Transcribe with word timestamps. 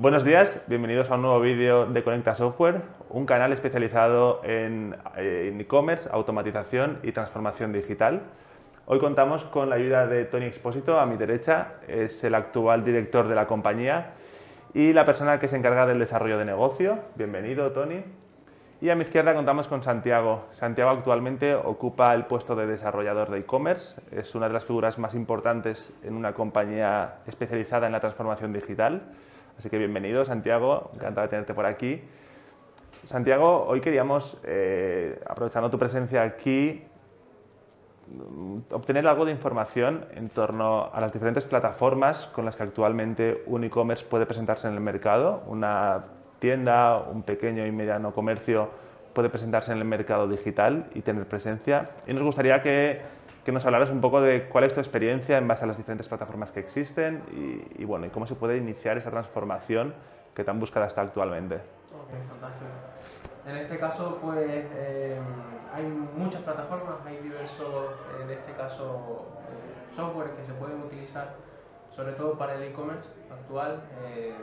Buenos 0.00 0.22
días, 0.22 0.62
bienvenidos 0.68 1.10
a 1.10 1.16
un 1.16 1.22
nuevo 1.22 1.40
vídeo 1.40 1.86
de 1.86 2.04
Conecta 2.04 2.36
Software, 2.36 2.82
un 3.10 3.26
canal 3.26 3.52
especializado 3.52 4.40
en 4.44 4.94
eh, 5.16 5.52
e-commerce, 5.58 6.08
automatización 6.12 7.00
y 7.02 7.10
transformación 7.10 7.72
digital. 7.72 8.22
Hoy 8.86 9.00
contamos 9.00 9.42
con 9.42 9.68
la 9.68 9.74
ayuda 9.74 10.06
de 10.06 10.24
Tony 10.26 10.44
Expósito, 10.44 11.00
a 11.00 11.06
mi 11.06 11.16
derecha, 11.16 11.80
es 11.88 12.22
el 12.22 12.36
actual 12.36 12.84
director 12.84 13.26
de 13.26 13.34
la 13.34 13.48
compañía 13.48 14.12
y 14.72 14.92
la 14.92 15.04
persona 15.04 15.40
que 15.40 15.48
se 15.48 15.56
encarga 15.56 15.84
del 15.84 15.98
desarrollo 15.98 16.38
de 16.38 16.44
negocio. 16.44 17.00
Bienvenido, 17.16 17.72
Tony. 17.72 18.04
Y 18.80 18.90
a 18.90 18.94
mi 18.94 19.02
izquierda 19.02 19.34
contamos 19.34 19.66
con 19.66 19.82
Santiago. 19.82 20.44
Santiago 20.52 20.90
actualmente 20.90 21.56
ocupa 21.56 22.14
el 22.14 22.26
puesto 22.26 22.54
de 22.54 22.68
desarrollador 22.68 23.30
de 23.30 23.40
e-commerce. 23.40 24.00
Es 24.12 24.36
una 24.36 24.46
de 24.46 24.54
las 24.54 24.64
figuras 24.64 24.96
más 25.00 25.16
importantes 25.16 25.92
en 26.04 26.14
una 26.14 26.34
compañía 26.34 27.16
especializada 27.26 27.86
en 27.86 27.92
la 27.92 27.98
transformación 27.98 28.52
digital. 28.52 29.02
Así 29.58 29.68
que 29.70 29.78
bienvenido, 29.78 30.24
Santiago. 30.24 30.92
Encantado 30.94 31.26
de 31.26 31.30
tenerte 31.30 31.52
por 31.52 31.66
aquí. 31.66 32.00
Santiago, 33.06 33.64
hoy 33.66 33.80
queríamos, 33.80 34.38
eh, 34.44 35.20
aprovechando 35.26 35.68
tu 35.68 35.80
presencia 35.80 36.22
aquí, 36.22 36.84
mm, 38.06 38.72
obtener 38.72 39.08
algo 39.08 39.24
de 39.24 39.32
información 39.32 40.04
en 40.14 40.28
torno 40.28 40.90
a 40.92 41.00
las 41.00 41.12
diferentes 41.12 41.44
plataformas 41.44 42.26
con 42.26 42.44
las 42.44 42.54
que 42.54 42.62
actualmente 42.62 43.42
un 43.46 43.64
e-commerce 43.64 44.04
puede 44.04 44.26
presentarse 44.26 44.68
en 44.68 44.74
el 44.74 44.80
mercado. 44.80 45.42
Una 45.48 46.04
tienda, 46.38 46.98
un 46.98 47.24
pequeño 47.24 47.66
y 47.66 47.72
mediano 47.72 48.12
comercio 48.12 48.70
puede 49.12 49.28
presentarse 49.28 49.72
en 49.72 49.78
el 49.78 49.84
mercado 49.84 50.28
digital 50.28 50.86
y 50.94 51.02
tener 51.02 51.26
presencia. 51.26 51.90
Y 52.06 52.12
nos 52.12 52.22
gustaría 52.22 52.62
que, 52.62 53.00
que 53.48 53.52
nos 53.52 53.64
hablaras 53.64 53.88
un 53.88 54.02
poco 54.02 54.20
de 54.20 54.46
cuál 54.46 54.64
es 54.64 54.74
tu 54.74 54.80
experiencia 54.80 55.38
en 55.38 55.48
base 55.48 55.64
a 55.64 55.66
las 55.66 55.78
diferentes 55.78 56.06
plataformas 56.06 56.52
que 56.52 56.60
existen 56.60 57.22
y, 57.78 57.82
bueno, 57.86 58.04
y 58.04 58.10
cómo 58.10 58.26
se 58.26 58.34
puede 58.34 58.58
iniciar 58.58 58.98
esa 58.98 59.10
transformación 59.10 59.94
que 60.34 60.44
tan 60.44 60.60
buscada 60.60 60.86
está 60.86 61.00
actualmente. 61.00 61.54
Ok, 61.54 62.10
fantástico. 62.28 62.66
En 63.46 63.56
este 63.56 63.78
caso, 63.78 64.18
pues 64.20 64.66
eh, 64.76 65.18
hay 65.72 65.82
muchas 66.14 66.42
plataformas, 66.42 66.96
hay 67.06 67.16
diversos, 67.22 67.94
en 68.22 68.30
este 68.32 68.52
caso, 68.52 69.28
eh, 69.48 69.96
software 69.96 70.32
que 70.32 70.44
se 70.44 70.52
pueden 70.52 70.82
utilizar, 70.82 71.32
sobre 71.96 72.12
todo 72.12 72.36
para 72.36 72.56
el 72.56 72.64
e-commerce 72.64 73.08
actual. 73.32 73.80
Eh, 74.04 74.34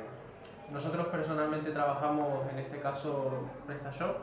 nosotros 0.71 1.05
personalmente 1.09 1.69
trabajamos, 1.69 2.51
en 2.51 2.57
este 2.57 2.79
caso, 2.79 3.33
PrestaShop. 3.67 4.17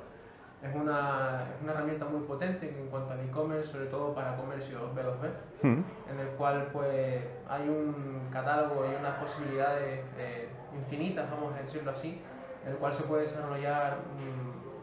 Es 0.63 0.73
una, 0.77 1.43
es 1.57 1.63
una 1.63 1.73
herramienta 1.73 2.05
muy 2.07 2.21
potente 2.21 2.69
en 2.69 2.87
cuanto 2.89 3.13
al 3.15 3.21
e-commerce, 3.21 3.73
sobre 3.73 3.87
todo 3.87 4.15
para 4.15 4.37
comercios 4.37 4.81
B2B, 4.95 5.29
Mm. 5.65 5.83
en 6.11 6.21
el 6.21 6.29
cual 6.37 6.69
pues 6.73 7.25
hay 7.49 7.69
un 7.69 8.29
catálogo 8.33 8.85
y 8.87 8.95
unas 8.99 9.15
posibilidades 9.19 10.01
eh, 10.19 10.49
infinitas, 10.75 11.29
vamos 11.31 11.53
a 11.55 11.63
decirlo 11.63 11.91
así, 11.91 12.21
en 12.65 12.73
el 12.73 12.79
cual 12.79 12.93
se 12.95 13.03
puede 13.05 13.23
desarrollar 13.23 13.97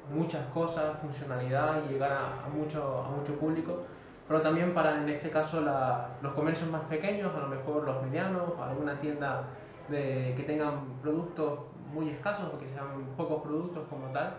mm, 0.10 0.16
muchas 0.18 0.46
cosas, 0.48 1.00
funcionalidad 1.00 1.84
y 1.88 1.94
llegar 1.94 2.12
a, 2.12 2.46
a 2.46 2.50
mucho, 2.50 3.04
a 3.06 3.10
mucho 3.10 3.36
público, 3.40 3.84
pero 4.28 4.42
también 4.42 4.74
para 4.74 5.02
en 5.02 5.08
este 5.10 5.30
caso 5.30 5.62
la- 5.62 6.10
los 6.22 6.34
comercios 6.34 6.70
más 6.70 6.82
pequeños, 6.84 7.34
a 7.36 7.40
lo 7.40 7.48
mejor 7.48 7.84
los 7.86 8.02
medianos, 8.04 8.52
alguna 8.62 9.00
tienda 9.00 9.44
de, 9.88 10.34
que 10.36 10.44
tengan 10.44 11.00
productos 11.02 11.60
muy 11.94 12.10
escasos 12.10 12.54
o 12.54 12.58
que 12.60 12.68
sean 12.68 12.88
pocos 13.18 13.42
productos 13.42 13.88
como 13.90 14.08
tal, 14.08 14.34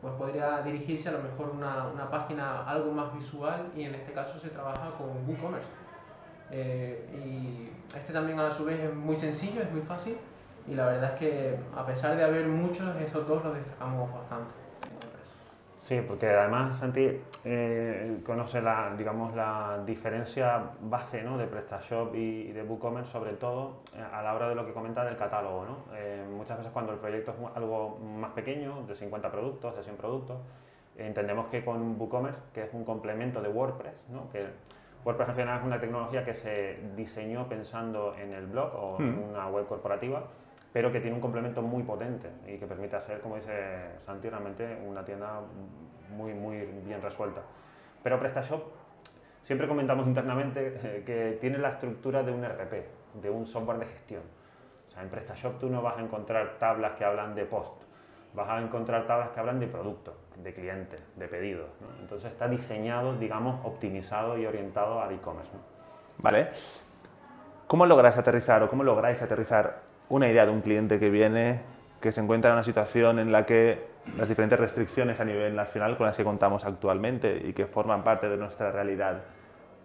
pues 0.00 0.14
podría 0.14 0.62
dirigirse 0.62 1.08
a 1.08 1.12
lo 1.12 1.18
mejor 1.20 1.50
una, 1.50 1.88
una 1.88 2.10
página 2.10 2.64
algo 2.64 2.92
más 2.92 3.12
visual 3.14 3.70
y 3.76 3.84
en 3.84 3.94
este 3.94 4.12
caso 4.12 4.38
se 4.38 4.48
trabaja 4.48 4.92
con 4.96 5.08
WooCommerce. 5.28 5.68
Eh, 6.50 7.08
y 7.24 7.96
este 7.96 8.12
también 8.12 8.40
a 8.40 8.50
su 8.50 8.64
vez 8.64 8.80
es 8.80 8.94
muy 8.94 9.16
sencillo, 9.16 9.62
es 9.62 9.70
muy 9.70 9.82
fácil 9.82 10.16
y 10.66 10.74
la 10.74 10.86
verdad 10.86 11.14
es 11.14 11.18
que 11.18 11.58
a 11.76 11.84
pesar 11.86 12.16
de 12.16 12.24
haber 12.24 12.46
muchos, 12.46 12.94
estos 12.96 13.26
dos 13.26 13.44
los 13.44 13.54
destacamos 13.54 14.12
bastante. 14.12 14.59
Sí, 15.90 16.00
porque 16.06 16.28
además 16.28 16.76
Santi 16.76 17.20
eh, 17.44 18.20
conoce 18.24 18.62
la, 18.62 18.94
digamos, 18.96 19.34
la 19.34 19.82
diferencia 19.84 20.62
base 20.82 21.20
¿no? 21.24 21.36
de 21.36 21.48
PrestaShop 21.48 22.14
y, 22.14 22.42
y 22.42 22.52
de 22.52 22.62
WooCommerce, 22.62 23.10
sobre 23.10 23.32
todo 23.32 23.82
eh, 23.96 24.00
a 24.00 24.22
la 24.22 24.34
hora 24.34 24.48
de 24.48 24.54
lo 24.54 24.64
que 24.64 24.72
comenta 24.72 25.04
del 25.04 25.16
catálogo. 25.16 25.64
¿no? 25.64 25.78
Eh, 25.96 26.24
muchas 26.30 26.58
veces 26.58 26.72
cuando 26.72 26.92
el 26.92 27.00
proyecto 27.00 27.32
es 27.32 27.56
algo 27.56 27.98
más 27.98 28.30
pequeño, 28.30 28.84
de 28.86 28.94
50 28.94 29.32
productos, 29.32 29.74
de 29.74 29.82
100 29.82 29.96
productos, 29.96 30.38
entendemos 30.96 31.46
que 31.48 31.64
con 31.64 32.00
WooCommerce, 32.00 32.38
que 32.54 32.62
es 32.62 32.72
un 32.72 32.84
complemento 32.84 33.42
de 33.42 33.48
WordPress, 33.48 34.04
¿no? 34.10 34.30
que 34.30 34.46
WordPress 35.04 35.30
al 35.30 35.34
final 35.34 35.58
es 35.58 35.64
una 35.64 35.80
tecnología 35.80 36.24
que 36.24 36.34
se 36.34 36.78
diseñó 36.94 37.48
pensando 37.48 38.14
en 38.14 38.32
el 38.32 38.46
blog 38.46 38.70
o 38.76 38.96
en 39.00 39.16
Mm. 39.16 39.30
una 39.30 39.48
web 39.48 39.66
corporativa, 39.66 40.22
pero 40.72 40.92
que 40.92 41.00
tiene 41.00 41.16
un 41.16 41.20
complemento 41.20 41.62
muy 41.62 41.82
potente 41.82 42.30
y 42.46 42.58
que 42.58 42.66
permite 42.66 42.96
hacer, 42.96 43.20
como 43.20 43.36
dice 43.36 43.98
Santi, 44.06 44.28
realmente 44.28 44.78
una 44.86 45.04
tienda 45.04 45.40
muy, 46.10 46.32
muy 46.34 46.58
bien 46.84 47.02
resuelta. 47.02 47.42
Pero 48.02 48.18
PrestaShop, 48.18 48.62
siempre 49.42 49.66
comentamos 49.66 50.06
internamente 50.06 50.78
eh, 50.82 51.02
que 51.04 51.38
tiene 51.40 51.58
la 51.58 51.70
estructura 51.70 52.22
de 52.22 52.32
un 52.32 52.44
RP, 52.44 52.86
de 53.14 53.30
un 53.30 53.46
software 53.46 53.78
de 53.78 53.86
gestión. 53.86 54.22
O 54.88 54.90
sea, 54.90 55.02
en 55.02 55.08
PrestaShop 55.08 55.58
tú 55.58 55.68
no 55.68 55.82
vas 55.82 55.98
a 55.98 56.02
encontrar 56.02 56.58
tablas 56.58 56.92
que 56.92 57.04
hablan 57.04 57.34
de 57.34 57.44
post, 57.44 57.82
vas 58.34 58.48
a 58.48 58.60
encontrar 58.60 59.06
tablas 59.06 59.30
que 59.30 59.40
hablan 59.40 59.58
de 59.58 59.66
producto, 59.66 60.16
de 60.36 60.52
clientes, 60.52 61.00
de 61.16 61.28
pedidos. 61.28 61.68
¿no? 61.80 61.88
Entonces 62.00 62.30
está 62.30 62.48
diseñado, 62.48 63.16
digamos, 63.16 63.64
optimizado 63.64 64.38
y 64.38 64.46
orientado 64.46 65.00
al 65.00 65.12
e-commerce. 65.12 65.52
¿no? 65.52 65.60
¿Vale? 66.18 66.50
¿Cómo 67.66 67.86
logras 67.86 68.18
aterrizar 68.18 68.62
o 68.62 68.68
cómo 68.68 68.82
lográis 68.82 69.22
aterrizar 69.22 69.89
una 70.10 70.28
idea 70.28 70.44
de 70.44 70.52
un 70.52 70.60
cliente 70.60 70.98
que 70.98 71.08
viene, 71.08 71.60
que 72.00 72.12
se 72.12 72.20
encuentra 72.20 72.50
en 72.50 72.56
una 72.56 72.64
situación 72.64 73.18
en 73.18 73.32
la 73.32 73.46
que 73.46 73.88
las 74.16 74.28
diferentes 74.28 74.60
restricciones 74.60 75.20
a 75.20 75.24
nivel 75.24 75.54
nacional 75.56 75.96
con 75.96 76.06
las 76.06 76.16
que 76.16 76.24
contamos 76.24 76.64
actualmente 76.64 77.42
y 77.44 77.52
que 77.52 77.66
forman 77.66 78.04
parte 78.04 78.28
de 78.28 78.36
nuestra 78.36 78.70
realidad 78.70 79.22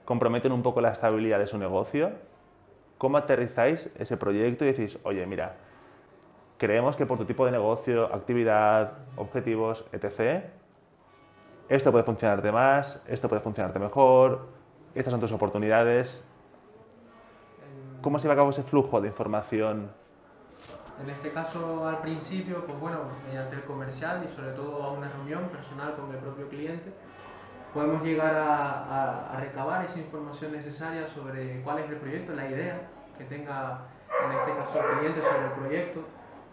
comprometen 0.03 0.52
un 0.52 0.62
poco 0.62 0.81
la 0.81 0.91
estabilidad 0.91 1.40
de 1.40 1.47
su 1.47 1.58
negocio? 1.58 2.12
¿Cómo 2.97 3.18
aterrizáis 3.18 3.90
ese 3.97 4.18
proyecto 4.18 4.64
y 4.64 4.68
decís, 4.68 5.00
oye, 5.03 5.25
mira, 5.25 5.56
creemos 6.58 6.96
que 6.96 7.06
por 7.06 7.18
tu 7.18 7.25
tipo 7.25 7.46
de 7.46 7.52
negocio, 7.52 8.14
actividad, 8.14 8.94
objetivos, 9.16 9.85
etc., 9.91 10.44
esto 11.69 11.91
puede 11.91 12.03
funcionarte 12.03 12.52
más, 12.52 13.02
esto 13.08 13.28
puede 13.28 13.41
funcionarte 13.41 13.80
mejor, 13.80 14.47
estas 14.94 15.12
son 15.12 15.19
tus 15.19 15.31
oportunidades, 15.31 16.24
¿Cómo 18.06 18.19
se 18.19 18.25
lleva 18.25 18.35
a 18.35 18.38
cabo 18.38 18.52
ese 18.52 18.62
flujo 18.62 19.02
de 19.02 19.08
información? 19.08 19.90
En 21.01 21.09
este 21.09 21.31
caso, 21.31 21.88
al 21.88 22.00
principio, 22.00 22.66
pues 22.66 22.79
bueno, 22.79 23.00
mediante 23.28 23.57
el 23.57 23.63
comercial 23.63 24.25
y 24.29 24.33
sobre 24.33 24.51
todo 24.51 24.81
a 24.83 24.91
una 24.94 25.09
reunión 25.09 25.50
personal 25.50 25.94
con 25.95 26.09
el 26.11 26.17
propio 26.17 26.47
cliente, 26.47 26.94
podemos 27.73 28.01
llegar 28.03 28.33
a, 28.35 29.35
recabar 29.39 29.84
esa 29.85 30.00
información 30.00 30.53
necesaria 30.53 31.05
sobre 31.05 31.61
cuál 31.61 31.79
es 31.79 31.89
el 31.89 31.97
proyecto, 31.97 32.34
la 32.34 32.50
idea 32.50 32.88
que 33.17 33.25
tenga 33.25 33.81
en 34.25 34.31
este 34.38 34.55
caso 34.55 34.79
el 34.79 35.00
cliente 35.00 35.22
sobre 35.22 35.45
el 35.45 35.51
proyecto, 35.51 36.01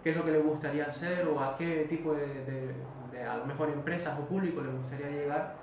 qué 0.03 0.11
es 0.11 0.17
lo 0.17 0.25
que 0.25 0.33
le 0.33 0.39
gustaría 0.41 0.87
hacer 0.87 1.29
o 1.29 1.41
a 1.41 1.55
qué 1.57 1.87
tipo 1.89 2.13
de, 2.13 2.75
a 3.25 3.37
lo 3.37 3.47
mejor 3.47 3.69
empresas 3.69 4.19
o 4.19 4.25
público 4.27 4.61
le 4.61 4.73
gustaría 4.73 5.09
llegar. 5.09 5.55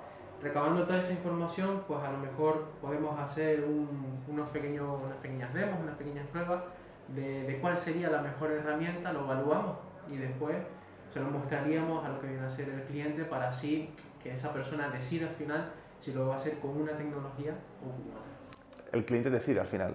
Recabando 0.42 0.84
toda 0.86 1.00
esa 1.00 1.12
información, 1.12 1.82
pues 1.86 2.00
a 2.02 2.10
lo 2.10 2.16
mejor 2.16 2.68
podemos 2.80 3.20
hacer 3.20 3.62
un- 3.62 4.22
unos 4.26 4.50
pequeños, 4.50 4.86
unas 5.04 5.18
pequeñas 5.18 5.52
demos, 5.52 5.78
unas 5.82 5.96
pequeñas 5.96 6.26
pruebas 6.28 6.62
de, 7.14 7.44
de 7.44 7.58
cuál 7.58 7.78
sería 7.78 8.10
la 8.10 8.22
mejor 8.22 8.50
herramienta, 8.52 9.12
lo 9.12 9.20
evaluamos 9.20 9.76
y 10.10 10.16
después 10.16 10.56
se 11.12 11.20
lo 11.20 11.26
mostraríamos 11.30 12.04
a 12.04 12.08
lo 12.08 12.20
que 12.20 12.28
viene 12.28 12.46
a 12.46 12.50
ser 12.50 12.68
el 12.68 12.82
cliente 12.84 13.24
para 13.24 13.48
así 13.48 13.90
que 14.22 14.34
esa 14.34 14.52
persona 14.52 14.88
decida 14.90 15.28
al 15.28 15.34
final 15.34 15.72
si 16.00 16.12
lo 16.12 16.28
va 16.28 16.34
a 16.34 16.36
hacer 16.36 16.58
con 16.58 16.70
una 16.70 16.92
tecnología 16.92 17.54
o 17.82 17.90
con 17.90 18.12
otra. 18.12 18.30
El 18.92 19.04
cliente 19.04 19.30
decide 19.30 19.60
al 19.60 19.66
final. 19.66 19.94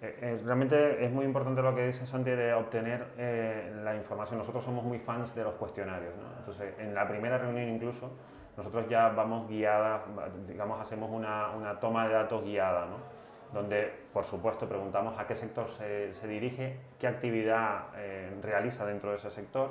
Eh, 0.00 0.16
eh, 0.22 0.40
realmente 0.44 1.04
es 1.04 1.10
muy 1.10 1.24
importante 1.24 1.60
lo 1.60 1.74
que 1.74 1.88
dice 1.88 2.06
Santi 2.06 2.30
de 2.30 2.52
obtener 2.52 3.08
eh, 3.18 3.80
la 3.82 3.96
información. 3.96 4.38
Nosotros 4.38 4.64
somos 4.64 4.84
muy 4.84 4.98
fans 4.98 5.34
de 5.34 5.42
los 5.42 5.54
cuestionarios. 5.54 6.14
¿no? 6.16 6.38
Entonces, 6.38 6.74
en 6.78 6.94
la 6.94 7.08
primera 7.08 7.38
reunión 7.38 7.68
incluso, 7.68 8.12
nosotros 8.56 8.88
ya 8.88 9.08
vamos 9.08 9.48
guiadas, 9.48 10.02
digamos, 10.46 10.80
hacemos 10.80 11.10
una, 11.10 11.50
una 11.50 11.80
toma 11.80 12.06
de 12.06 12.14
datos 12.14 12.44
guiada, 12.44 12.86
¿no? 12.86 13.17
Donde, 13.52 13.92
por 14.12 14.24
supuesto, 14.24 14.68
preguntamos 14.68 15.18
a 15.18 15.26
qué 15.26 15.34
sector 15.34 15.68
se, 15.68 16.28
dirige, 16.28 16.78
qué 16.98 17.06
actividad 17.06 17.86
eh, 17.96 18.30
realiza 18.42 18.84
dentro 18.84 19.10
de 19.10 19.16
ese 19.16 19.30
sector, 19.30 19.70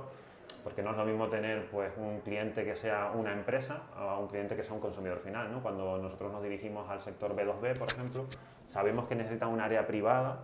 porque 0.64 0.82
no 0.82 0.92
es 0.92 0.98
lo 0.98 1.06
mismo 1.06 1.28
tener 1.28 1.70
pues, 1.70 1.94
un 1.98 2.20
cliente 2.22 2.66
que 2.66 2.76
sea 2.76 3.12
una 3.14 3.34
empresa 3.34 3.84
a 3.96 4.18
un 4.18 4.28
cliente 4.28 4.56
que 4.56 4.64
sea 4.64 4.74
un 4.74 4.80
consumidor 4.80 5.20
final. 5.20 5.52
¿no? 5.52 5.62
Cuando 5.62 5.98
nosotros 5.98 6.32
nos 6.32 6.44
dirigimos 6.44 6.90
al 6.90 7.02
sector 7.02 7.36
B2B, 7.36 7.78
por 7.78 7.88
ejemplo, 7.88 8.26
sabemos 8.66 9.08
que 9.08 9.16
necesita 9.16 9.48
un 9.48 9.62
área 9.62 9.86
privada 9.86 10.40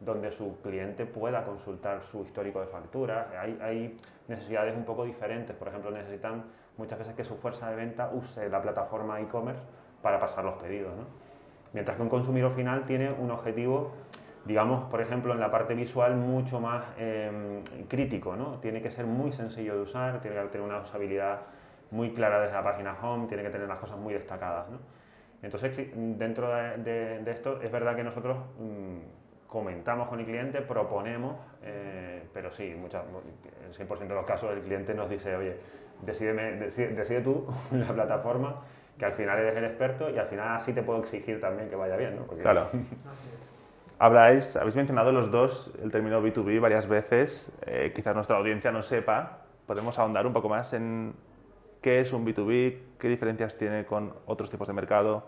donde 0.00 0.30
su 0.30 0.60
cliente 0.62 1.06
pueda 1.06 1.44
consultar 1.44 2.02
su 2.02 2.22
histórico 2.22 2.60
de 2.60 2.68
facturas. 2.68 3.26
Hay, 3.34 3.58
hay 3.60 3.96
necesidades 4.28 4.76
un 4.76 4.84
poco 4.84 5.04
diferentes. 5.04 5.56
Por 5.56 5.68
ejemplo, 5.68 5.90
necesitan 5.90 6.44
muchas 6.76 7.00
veces 7.00 7.14
que 7.14 7.24
su 7.24 7.36
fuerza 7.36 7.68
de 7.68 7.76
venta 7.76 8.10
use 8.12 8.48
la 8.48 8.62
plataforma 8.62 9.20
e-commerce 9.20 9.62
para 10.00 10.20
pasar 10.20 10.44
los 10.44 10.54
pedidos. 10.54 10.96
¿no? 10.96 11.27
Mientras 11.72 11.96
que 11.96 12.02
un 12.02 12.08
consumidor 12.08 12.52
final 12.52 12.84
tiene 12.84 13.10
un 13.10 13.30
objetivo 13.30 13.92
digamos, 14.48 14.84
por 14.84 15.02
ejemplo, 15.02 15.34
en 15.34 15.40
la 15.40 15.50
parte 15.50 15.74
visual 15.74 16.16
mucho 16.16 16.58
más 16.58 16.82
em, 16.96 17.62
crítico, 17.86 18.34
¿no? 18.34 18.58
Tiene 18.60 18.80
que 18.80 18.90
ser 18.90 19.04
muy 19.04 19.30
sencillo 19.30 19.74
de 19.74 19.82
usar, 19.82 20.20
tiene 20.20 20.36
que 20.36 20.48
tener 20.48 20.66
una 20.66 20.78
usabilidad 20.80 21.40
muy 21.90 22.12
clara 22.12 22.40
desde 22.40 22.54
la 22.54 22.64
página 22.64 22.96
home, 23.00 23.26
tiene 23.28 23.42
que 23.42 23.50
tener 23.50 23.68
las 23.68 23.78
cosas 23.78 23.98
muy 23.98 24.14
destacadas, 24.14 24.70
¿no? 24.70 24.78
Entonces, 25.42 25.90
dentro 25.94 26.48
de, 26.48 27.22
esto, 27.30 27.60
es 27.60 27.70
verdad 27.70 27.94
que 27.94 28.02
nosotros 28.02 28.38
mm, 28.58 29.46
comentamos 29.46 30.08
con 30.08 30.18
el 30.18 30.24
cliente, 30.24 30.62
proponemos, 30.62 31.36
eh, 31.62 32.22
pero 32.32 32.50
sí, 32.50 32.74
muchas, 32.74 33.04
el 33.66 33.86
100% 33.86 33.98
de 33.98 34.14
los 34.14 34.26
casos 34.26 34.50
el 34.52 34.62
cliente 34.62 34.94
nos 34.94 35.10
dice, 35.10 35.36
oye, 35.36 35.56
decídeme, 36.02 36.52
decide, 36.56 37.20
tú 37.20 37.46
la 37.70 37.92
plataforma, 37.92 38.62
que 38.98 39.04
al 39.04 39.12
final 39.12 39.38
eres 39.38 39.56
el 39.56 39.64
experto 39.64 40.10
y 40.10 40.18
al 40.18 40.26
final 40.26 40.48
así 40.56 40.72
te 40.72 40.82
puedo 40.82 40.98
exigir 40.98 41.40
también 41.40 41.68
que 41.68 41.76
vaya 41.76 41.96
bien, 41.96 42.16
¿no? 42.16 42.26
claro. 42.26 42.68
Habláis, 44.00 44.56
habéis 44.56 44.76
mencionado 44.76 45.10
los 45.10 45.28
dos 45.28 45.72
el 45.82 45.90
término 45.90 46.22
B2B 46.22 46.60
varias 46.60 46.86
veces, 46.86 47.50
eh, 47.66 47.92
quizás 47.92 48.14
nuestra 48.14 48.36
audiencia 48.36 48.70
no 48.70 48.80
sepa, 48.80 49.38
podemos 49.66 49.98
ahondar 49.98 50.24
un 50.24 50.32
poco 50.32 50.48
más 50.48 50.72
en 50.72 51.14
qué 51.82 51.98
es 52.00 52.12
un 52.12 52.24
B2B, 52.24 52.78
qué 52.96 53.08
diferencias 53.08 53.56
tiene 53.58 53.86
con 53.86 54.14
otros 54.26 54.50
tipos 54.50 54.68
de 54.68 54.74
mercado, 54.74 55.24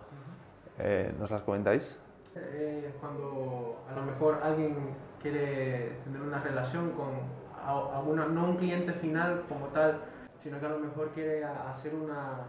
eh, 0.79 1.13
¿nos 1.19 1.33
las 1.33 1.43
comentáis? 1.43 1.99
Eh, 2.37 2.93
cuando 3.01 3.83
a 3.91 3.95
lo 3.97 4.03
mejor 4.03 4.39
alguien 4.41 4.77
quiere 5.21 5.97
tener 6.05 6.23
una 6.23 6.41
relación 6.41 6.93
con 6.93 7.09
alguna, 7.67 8.27
no 8.27 8.51
un 8.51 8.57
cliente 8.57 8.93
final 8.93 9.43
como 9.49 9.67
tal, 9.67 9.99
sino 10.43 10.61
que 10.61 10.67
a 10.67 10.71
lo 10.71 10.79
mejor 10.79 11.11
quiere 11.11 11.45
hacer 11.45 11.93
una, 11.95 12.47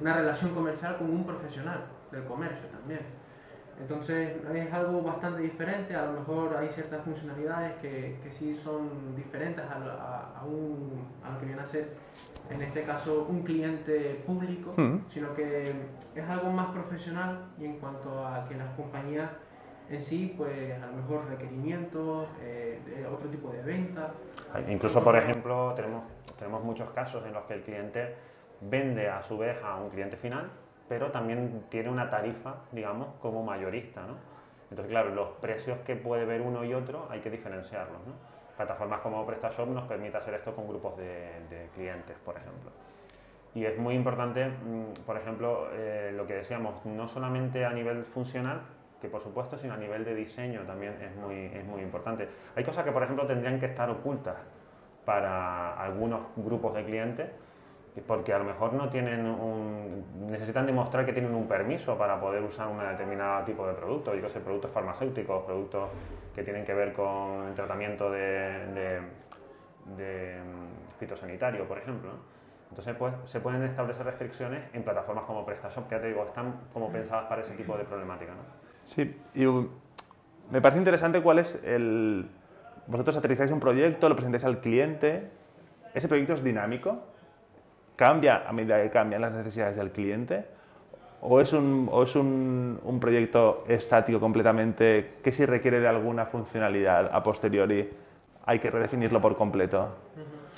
una 0.00 0.16
relación 0.16 0.52
comercial 0.52 0.96
con 0.98 1.10
un 1.10 1.24
profesional 1.24 1.84
del 2.10 2.24
comercio 2.24 2.66
también. 2.68 3.00
Entonces 3.78 4.36
es 4.54 4.72
algo 4.72 5.02
bastante 5.02 5.42
diferente, 5.42 5.94
a 5.94 6.06
lo 6.06 6.20
mejor 6.20 6.56
hay 6.56 6.70
ciertas 6.70 7.02
funcionalidades 7.04 7.74
que, 7.76 8.18
que 8.22 8.30
sí 8.30 8.54
son 8.54 9.14
diferentes 9.14 9.62
a, 9.62 9.74
a, 9.74 10.40
a, 10.40 10.44
un, 10.44 11.06
a, 11.22 11.32
lo 11.32 11.38
que 11.38 11.46
viene 11.46 11.60
a 11.60 11.66
ser, 11.66 11.90
en 12.48 12.62
este 12.62 12.84
caso, 12.84 13.26
un 13.28 13.42
cliente 13.42 14.22
público, 14.26 14.72
mm. 14.76 15.10
sino 15.12 15.34
que 15.34 15.74
es 16.14 16.28
algo 16.28 16.50
más 16.50 16.68
profesional 16.68 17.48
y 17.58 17.66
en 17.66 17.78
cuanto 17.78 18.26
a 18.26 18.48
que 18.48 18.56
las 18.56 18.74
compañías 18.76 19.30
en 19.90 20.02
sí, 20.02 20.34
pues 20.36 20.82
a 20.82 20.86
lo 20.86 20.92
mejor 20.94 21.28
requerimientos, 21.28 22.26
eh, 22.42 22.80
de 22.84 23.06
otro 23.06 23.28
tipo 23.28 23.50
de 23.50 23.62
venta. 23.62 24.12
Incluso, 24.68 25.02
por 25.04 25.16
ejemplo, 25.16 25.74
tenemos, 25.74 26.02
tenemos 26.38 26.64
muchos 26.64 26.90
casos 26.90 27.24
en 27.26 27.32
los 27.32 27.44
que 27.44 27.54
el 27.54 27.62
cliente 27.62 28.14
vende 28.60 29.08
a 29.08 29.22
su 29.22 29.38
vez 29.38 29.56
a 29.62 29.76
un 29.76 29.90
cliente 29.90 30.16
final 30.16 30.50
pero 30.88 31.10
también 31.10 31.64
tiene 31.68 31.90
una 31.90 32.08
tarifa, 32.08 32.56
digamos, 32.72 33.08
como 33.20 33.42
mayorista, 33.42 34.02
¿no? 34.02 34.14
Entonces, 34.70 34.90
claro, 34.90 35.14
los 35.14 35.30
precios 35.40 35.78
que 35.80 35.96
puede 35.96 36.24
ver 36.24 36.40
uno 36.40 36.64
y 36.64 36.74
otro 36.74 37.06
hay 37.10 37.20
que 37.20 37.30
diferenciarlos, 37.30 37.98
¿no? 38.06 38.14
Plataformas 38.56 39.00
como 39.00 39.24
PrestaShop 39.26 39.68
nos 39.68 39.84
permite 39.84 40.16
hacer 40.16 40.34
esto 40.34 40.54
con 40.54 40.66
grupos 40.66 40.96
de, 40.96 41.68
clientes, 41.74 42.16
por 42.24 42.36
ejemplo. 42.36 42.70
Y 43.54 43.64
es 43.64 43.78
muy 43.78 43.94
importante, 43.94 44.46
mm, 44.46 45.04
por 45.04 45.16
ejemplo, 45.16 45.68
eh, 45.72 46.12
lo 46.14 46.26
que 46.26 46.34
decíamos, 46.34 46.84
no 46.84 47.06
solamente 47.06 47.64
a 47.64 47.72
nivel 47.72 48.04
funcional, 48.04 48.62
que 49.00 49.08
por 49.08 49.20
supuesto, 49.20 49.58
sino 49.58 49.74
a 49.74 49.76
nivel 49.76 50.04
de 50.04 50.14
diseño 50.14 50.62
también 50.62 50.94
es 51.02 51.14
muy, 51.16 51.46
es 51.46 51.64
muy 51.64 51.82
importante. 51.82 52.28
Hay 52.54 52.64
cosas 52.64 52.84
que, 52.84 52.92
por 52.92 53.02
ejemplo, 53.02 53.26
tendrían 53.26 53.58
que 53.58 53.66
estar 53.66 53.90
ocultas 53.90 54.36
para 55.04 55.74
algunos 55.80 56.20
grupos 56.36 56.74
de 56.74 56.84
clientes, 56.84 57.30
porque 58.00 58.32
a 58.32 58.38
lo 58.38 58.44
mejor 58.44 58.74
no 58.74 58.88
tienen 58.88 59.24
un, 59.26 60.04
necesitan 60.30 60.66
demostrar 60.66 61.06
que 61.06 61.12
tienen 61.12 61.34
un 61.34 61.48
permiso 61.48 61.96
para 61.96 62.20
poder 62.20 62.42
usar 62.42 62.68
un 62.68 62.78
determinado 62.78 63.44
tipo 63.44 63.66
de 63.66 63.72
producto, 63.74 64.14
yo 64.14 64.28
sé, 64.28 64.40
productos 64.40 64.70
farmacéuticos, 64.70 65.44
productos 65.44 65.88
que 66.34 66.42
tienen 66.42 66.64
que 66.64 66.74
ver 66.74 66.92
con 66.92 67.46
el 67.48 67.54
tratamiento 67.54 68.10
de, 68.10 69.00
de, 69.96 70.38
mm, 70.40 70.98
fitosanitario, 70.98 71.66
por 71.66 71.78
ejemplo. 71.78 72.10
Entonces, 72.68 72.94
pues, 72.98 73.14
se 73.24 73.40
pueden 73.40 73.62
establecer 73.62 74.04
restricciones 74.04 74.64
en 74.74 74.82
plataformas 74.82 75.24
como 75.24 75.46
PrestaShop, 75.46 75.88
que 75.88 75.94
ya 75.94 76.00
te 76.00 76.08
digo, 76.08 76.24
están 76.26 76.54
como 76.74 76.90
pensadas 76.90 77.26
para 77.26 77.40
ese 77.40 77.54
tipo 77.54 77.78
de 77.78 77.84
problemática. 77.84 78.32
¿no? 78.32 78.40
Sí, 78.84 79.18
y 79.34 79.46
me 80.50 80.60
parece 80.60 80.78
interesante 80.78 81.22
cuál 81.22 81.38
es 81.38 81.58
el... 81.64 82.28
Vosotros 82.88 83.16
aterrizáis 83.16 83.50
un 83.50 83.60
proyecto, 83.60 84.08
lo 84.08 84.14
presentáis 84.14 84.44
al 84.44 84.60
cliente, 84.60 85.30
¿ese 85.94 86.08
proyecto 86.08 86.34
es 86.34 86.44
dinámico? 86.44 87.15
Cambia 87.96 88.46
a 88.46 88.52
medida 88.52 88.82
que 88.82 88.90
cambian 88.90 89.22
las 89.22 89.32
necesidades 89.32 89.76
del 89.76 89.90
cliente? 89.90 90.44
¿O 91.22 91.40
es 91.40 91.52
un, 91.52 91.88
o 91.90 92.02
es 92.02 92.14
un, 92.14 92.78
un 92.84 93.00
proyecto 93.00 93.64
estático 93.66 94.20
completamente 94.20 95.14
que 95.24 95.32
si 95.32 95.44
requiere 95.46 95.80
de 95.80 95.88
alguna 95.88 96.26
funcionalidad 96.26 97.10
a 97.12 97.22
posteriori 97.22 97.90
hay 98.44 98.58
que 98.60 98.70
redefinirlo 98.70 99.20
por 99.20 99.36
completo? 99.36 99.88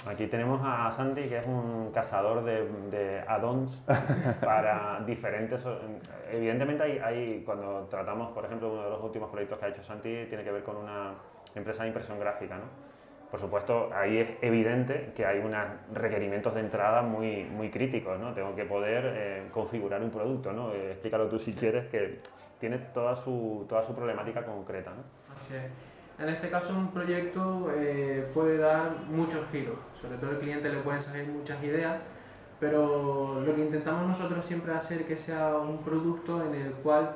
Aquí 0.07 0.27
tenemos 0.27 0.61
a 0.65 0.91
Santi, 0.91 1.23
que 1.23 1.39
es 1.39 1.47
un 1.47 1.91
cazador 1.93 2.45
de, 2.45 2.69
de 2.91 3.21
add-ons 3.27 3.83
para 4.41 5.03
diferentes... 5.05 5.67
Evidentemente, 6.31 6.83
hay, 6.83 6.99
hay, 6.99 7.43
cuando 7.45 7.87
tratamos, 7.91 8.31
por 8.31 8.45
ejemplo, 8.45 8.73
uno 8.73 8.85
de 8.85 8.91
los 8.91 9.03
últimos 9.03 9.31
proyectos 9.31 9.59
que 9.59 9.65
ha 9.65 9.69
hecho 9.69 9.83
Santi 9.83 10.27
tiene 10.29 10.45
que 10.45 10.53
ver 10.53 10.63
con 10.63 10.77
una 10.77 11.15
empresa 11.55 11.83
de 11.83 11.89
impresión 11.89 12.21
gráfica, 12.21 12.57
¿no? 12.57 12.98
Por 13.31 13.41
supuesto, 13.41 13.91
ahí 13.95 14.19
es 14.19 14.31
evidente 14.41 15.13
que 15.15 15.27
hay 15.27 15.39
unos 15.39 15.67
requerimientos 15.93 16.55
de 16.55 16.61
entrada 16.61 17.03
muy, 17.03 17.45
muy 17.45 17.71
críticos, 17.71 18.19
¿no? 18.19 18.33
Tengo 18.33 18.55
que 18.55 18.65
poder 18.65 19.05
eh, 19.07 19.49
configurar 19.53 20.03
un 20.03 20.11
producto, 20.11 20.53
¿no? 20.53 20.73
Eh, 20.73 20.93
explícalo 20.93 21.29
tú 21.29 21.39
si 21.39 21.53
quieres, 21.53 21.89
que 21.89 22.21
tiene 22.59 22.79
toda 22.79 23.15
su, 23.15 23.67
toda 23.69 23.83
su 23.83 23.95
problemática 23.95 24.45
concreta, 24.45 24.93
¿no? 24.93 25.03
Así 25.37 25.55
es. 25.55 26.23
En 26.23 26.31
este 26.31 26.49
caso, 26.49 26.75
un 26.75 26.91
proyecto 26.91 27.71
eh, 27.77 28.27
puede 28.33 28.57
dar 28.57 28.93
muchos 29.09 29.47
giros, 29.53 29.77
sobre 30.01 30.17
todo 30.17 30.31
al 30.31 30.39
cliente 30.39 30.71
le 30.71 30.79
pueden 30.79 31.03
salir 31.03 31.29
muchas 31.29 31.63
ideas, 31.63 32.01
pero 32.59 33.43
lo 33.45 33.55
que 33.55 33.61
intentamos 33.61 34.09
nosotros 34.09 34.45
siempre 34.45 34.73
es 34.73 34.79
hacer 34.79 35.05
que 35.05 35.17
sea 35.17 35.55
un 35.59 35.79
producto 35.85 36.45
en 36.45 36.55
el 36.55 36.73
cual 36.73 37.15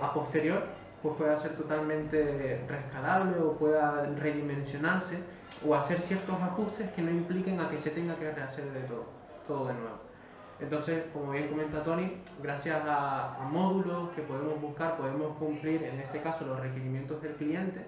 a 0.00 0.12
posterior 0.14 0.62
pues 1.02 1.16
pueda 1.16 1.38
ser 1.38 1.52
totalmente 1.52 2.62
rescalable 2.68 3.38
o 3.40 3.56
pueda 3.56 4.04
redimensionarse 4.18 5.18
o 5.66 5.74
hacer 5.74 6.00
ciertos 6.00 6.40
ajustes 6.40 6.90
que 6.92 7.02
no 7.02 7.10
impliquen 7.10 7.60
a 7.60 7.68
que 7.68 7.78
se 7.78 7.90
tenga 7.90 8.16
que 8.16 8.30
rehacer 8.30 8.70
de 8.72 8.80
todo, 8.80 9.06
todo 9.46 9.68
de 9.68 9.74
nuevo. 9.74 10.10
Entonces, 10.60 11.04
como 11.12 11.32
bien 11.32 11.48
comenta 11.48 11.82
Tony, 11.82 12.18
gracias 12.42 12.82
a, 12.86 13.48
módulos 13.50 14.10
que 14.10 14.22
podemos 14.22 14.60
buscar, 14.60 14.96
podemos 14.96 15.36
cumplir 15.38 15.82
en 15.84 16.00
este 16.00 16.20
caso 16.20 16.44
los 16.44 16.60
requerimientos 16.60 17.22
del 17.22 17.34
cliente 17.34 17.84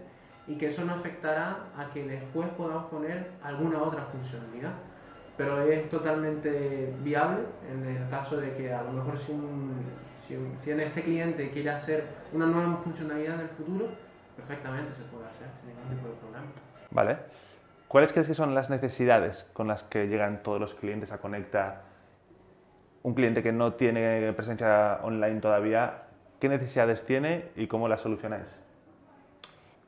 y 0.47 0.57
que 0.57 0.69
eso 0.69 0.85
no 0.85 0.95
afectará 0.95 1.67
a 1.77 1.91
que 1.93 2.05
después 2.05 2.49
podamos 2.57 2.87
poner 2.87 3.33
alguna 3.43 3.83
otra 3.83 4.05
funcionalidad. 4.05 4.73
Pero 5.37 5.63
es 5.63 5.89
totalmente 5.91 6.95
viable 7.03 7.41
en 7.71 7.85
el 7.85 8.09
caso 8.09 8.39
de 8.39 8.55
que 8.55 8.73
a 8.73 8.83
lo 8.83 8.93
mejor 8.93 9.19
si 9.19 9.33
un, 9.33 9.85
si, 10.27 10.35
este 10.71 11.03
cliente 11.03 11.51
quiere 11.51 11.71
hacer 11.71 12.07
una 12.33 12.47
nueva 12.47 12.77
funcionalidad 12.77 13.35
en 13.35 13.41
el 13.43 13.49
futuro, 13.49 13.89
perfectamente 14.37 14.95
se 14.95 15.03
puede 15.05 15.27
hacer 15.27 15.49
sin 15.61 15.71
ningún 15.71 15.97
tipo 15.97 16.09
de 16.09 16.15
problema. 16.15 16.47
Vale. 16.91 17.19
¿Cuáles 17.89 18.13
crees 18.13 18.27
que 18.27 18.35
son 18.35 18.55
las 18.55 18.71
necesidades 18.71 19.49
con 19.53 19.69
las 19.69 19.83
que 19.83 20.07
llegan 20.07 20.43
todos 20.43 20.61
los 20.61 20.75
clientes 20.75 21.13
a 21.13 21.19
Conecta? 21.19 21.83
Un 23.03 23.15
cliente 23.15 23.43
que 23.43 23.53
no 23.53 23.75
tiene 23.75 24.33
presencia 24.33 25.01
online 25.03 25.41
todavía, 25.41 26.05
¿qué 26.41 26.49
necesidades 26.49 27.05
tiene 27.05 27.51
y 27.57 27.67
cómo 27.67 27.89
las 27.89 28.01
solucionáis? 28.01 28.62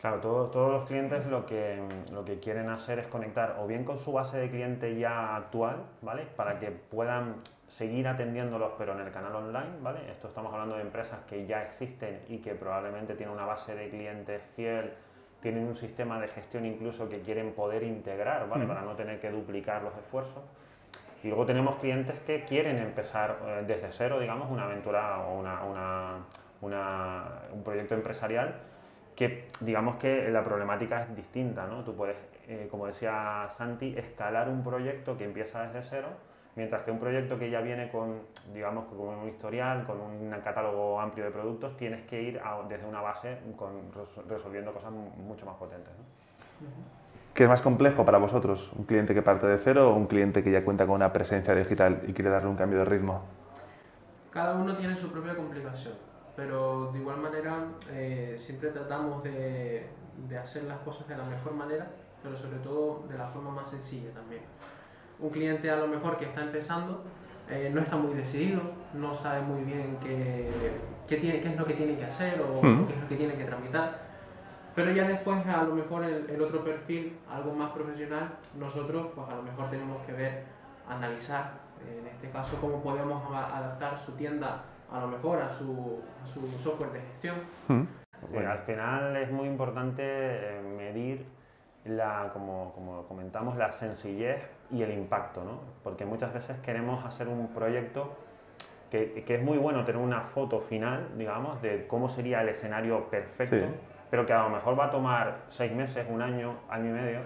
Claro, 0.04 0.20
todos 0.20 0.70
los 0.70 0.86
clientes 0.86 1.24
lo 1.24 1.46
que, 1.46 1.82
lo 2.12 2.26
que 2.26 2.38
quieren 2.38 2.68
hacer 2.68 2.98
es 2.98 3.08
conectar 3.08 3.56
o 3.58 3.66
bien 3.66 3.84
con 3.84 3.96
su 3.96 4.12
base 4.12 4.36
de 4.36 4.50
cliente 4.50 4.98
ya 4.98 5.34
actual, 5.34 5.76
¿vale? 6.02 6.26
Para 6.36 6.58
que 6.58 6.70
puedan 6.72 7.36
seguir 7.68 8.06
atendiéndolos 8.06 8.72
pero 8.76 8.92
en 8.92 9.00
el 9.00 9.10
canal 9.10 9.34
online, 9.34 9.78
¿vale? 9.80 10.00
Esto 10.10 10.28
estamos 10.28 10.52
hablando 10.52 10.76
de 10.76 10.82
empresas 10.82 11.20
que 11.26 11.46
ya 11.46 11.62
existen 11.62 12.20
y 12.28 12.40
que 12.40 12.54
probablemente 12.54 13.14
tienen 13.14 13.34
una 13.34 13.46
base 13.46 13.74
de 13.74 13.88
clientes 13.88 14.42
fiel, 14.54 14.92
tienen 15.40 15.66
un 15.66 15.74
sistema 15.74 16.20
de 16.20 16.28
gestión 16.28 16.66
incluso 16.66 17.08
que 17.08 17.22
quieren 17.22 17.54
poder 17.54 17.82
integrar, 17.82 18.46
¿vale? 18.46 18.66
Para 18.66 18.82
no 18.82 18.94
tener 18.96 19.18
que 19.22 19.30
duplicar 19.30 19.80
los 19.80 19.96
esfuerzos. 19.96 20.42
Y 21.22 21.28
luego 21.28 21.46
tenemos 21.46 21.76
clientes 21.76 22.20
que 22.26 22.44
quieren 22.44 22.76
empezar 22.76 23.38
eh, 23.46 23.64
desde 23.66 23.90
cero, 23.90 24.20
digamos, 24.20 24.50
una 24.50 24.64
aventura 24.64 25.20
o 25.20 25.40
una, 25.40 26.18
un 26.60 27.62
proyecto 27.64 27.94
empresarial 27.94 28.73
que 29.14 29.48
digamos 29.60 29.96
que 29.96 30.28
la 30.30 30.44
problemática 30.44 31.02
es 31.02 31.16
distinta, 31.16 31.66
¿no? 31.66 31.84
Tú 31.84 31.94
puedes, 31.94 32.16
eh, 32.48 32.68
como 32.70 32.86
decía 32.86 33.46
Santi, 33.50 33.94
escalar 33.96 34.48
un 34.48 34.62
proyecto 34.62 35.16
que 35.16 35.24
empieza 35.24 35.62
desde 35.62 35.82
cero 35.82 36.08
Mientras 36.56 36.82
que 36.84 36.92
un 36.92 37.00
proyecto 37.00 37.36
que 37.36 37.50
ya 37.50 37.60
viene 37.60 37.90
con, 37.90 38.20
digamos, 38.52 38.84
con 38.84 39.00
un 39.00 39.28
historial, 39.28 39.84
con 39.84 40.00
un 40.00 40.30
catálogo 40.44 41.00
amplio 41.00 41.24
de 41.24 41.32
productos, 41.32 41.76
tienes 41.76 42.06
que 42.06 42.22
ir 42.22 42.40
desde 42.68 42.86
una 42.86 43.00
base 43.00 43.38
con, 43.56 43.90
resolviendo 44.28 44.72
cosas 44.72 44.92
mucho 44.92 45.46
más 45.46 45.56
potentes. 45.56 45.92
¿Qué 47.34 47.42
es 47.42 47.48
más 47.48 47.60
complejo 47.60 48.04
para 48.04 48.18
vosotros? 48.18 48.70
¿Un 48.76 48.84
cliente 48.84 49.14
que 49.14 49.22
parte 49.22 49.48
de 49.48 49.58
cero 49.58 49.90
o 49.90 49.96
un 49.96 50.06
cliente 50.06 50.44
que 50.44 50.52
ya 50.52 50.64
cuenta 50.64 50.86
con 50.86 50.94
una 50.94 51.12
presencia 51.12 51.56
digital 51.56 52.02
y 52.06 52.12
quiere 52.12 52.30
darle 52.30 52.48
un 52.48 52.56
cambio 52.56 52.78
de 52.78 52.84
ritmo? 52.84 53.22
Cada 54.30 54.54
uno 54.54 54.76
tiene 54.76 54.94
su 54.94 55.10
propia 55.10 55.34
complicación. 55.34 55.94
Pero 56.36 56.90
de 56.92 56.98
igual 56.98 57.18
manera 57.18 57.64
eh, 57.90 58.34
siempre 58.36 58.70
tratamos 58.70 59.22
de, 59.22 59.86
de 60.28 60.38
hacer 60.38 60.64
las 60.64 60.78
cosas 60.78 61.06
de 61.08 61.16
la 61.16 61.24
mejor 61.24 61.52
manera, 61.54 61.86
pero 62.22 62.36
sobre 62.36 62.58
todo 62.58 63.04
de 63.08 63.16
la 63.18 63.28
forma 63.28 63.50
más 63.50 63.70
sencilla 63.70 64.10
también. 64.12 64.42
Un 65.20 65.30
cliente 65.30 65.70
a 65.70 65.76
lo 65.76 65.86
mejor 65.86 66.16
que 66.16 66.24
está 66.24 66.42
empezando 66.42 67.02
eh, 67.48 67.70
no 67.72 67.80
está 67.80 67.96
muy 67.96 68.14
decidido, 68.14 68.60
no 68.94 69.14
sabe 69.14 69.42
muy 69.42 69.62
bien 69.62 69.98
qué, 70.02 70.50
qué, 71.06 71.16
tiene, 71.18 71.40
qué 71.40 71.48
es 71.50 71.56
lo 71.56 71.64
que 71.64 71.74
tiene 71.74 71.96
que 71.96 72.04
hacer 72.04 72.40
o 72.40 72.62
Mm. 72.62 72.86
qué 72.86 72.94
es 72.94 73.00
lo 73.02 73.08
que 73.08 73.16
tiene 73.16 73.34
que 73.34 73.44
tramitar. 73.44 74.02
Pero 74.74 74.90
ya 74.90 75.06
después 75.06 75.46
a 75.46 75.62
lo 75.62 75.74
mejor 75.74 76.04
el, 76.04 76.28
el 76.28 76.42
otro 76.42 76.64
perfil, 76.64 77.16
algo 77.30 77.52
más 77.52 77.70
profesional, 77.72 78.28
nosotros 78.58 79.08
pues 79.14 79.28
a 79.28 79.36
lo 79.36 79.42
mejor 79.42 79.70
tenemos 79.70 80.04
que 80.04 80.12
ver, 80.12 80.44
analizar, 80.88 81.52
en 81.86 82.06
este 82.08 82.30
caso, 82.30 82.56
cómo 82.60 82.82
podemos 82.82 83.22
adaptar 83.32 83.98
su 83.98 84.12
tienda 84.12 84.64
a 84.92 85.00
lo 85.00 85.08
mejor 85.08 85.40
a 85.42 85.50
su, 85.50 86.00
a 86.22 86.26
su 86.26 86.40
software 86.58 86.92
de 86.92 87.00
gestión. 87.00 87.36
Mm. 87.68 87.82
Sí, 88.20 88.26
Bueno. 88.32 88.50
al 88.52 88.58
final 88.60 89.16
es 89.16 89.30
muy 89.30 89.46
importante 89.48 90.02
eh, 90.04 90.62
medir, 90.76 91.26
la, 91.84 92.30
como, 92.32 92.72
como 92.74 93.02
comentamos, 93.06 93.56
la 93.56 93.70
sencillez 93.70 94.42
y 94.70 94.82
el 94.82 94.92
impacto, 94.92 95.44
¿no? 95.44 95.60
Porque 95.82 96.06
muchas 96.06 96.32
veces 96.32 96.58
queremos 96.60 97.04
hacer 97.04 97.28
un 97.28 97.48
proyecto 97.48 98.16
que, 98.90 99.22
que 99.26 99.34
es 99.34 99.42
muy 99.42 99.58
bueno 99.58 99.84
tener 99.84 100.00
una 100.00 100.22
foto 100.22 100.60
final, 100.60 101.08
digamos, 101.18 101.60
de 101.60 101.86
cómo 101.86 102.08
sería 102.08 102.40
el 102.40 102.48
escenario 102.48 103.10
perfecto, 103.10 103.56
Sí. 103.56 103.74
pero 104.10 104.24
que 104.24 104.32
a 104.32 104.44
lo 104.44 104.50
mejor 104.50 104.78
va 104.78 104.86
a 104.86 104.90
tomar 104.90 105.38
seis 105.50 105.72
meses, 105.72 106.06
un 106.08 106.22
año, 106.22 106.54
año 106.70 106.86
y 106.90 106.92
medio, 106.92 107.18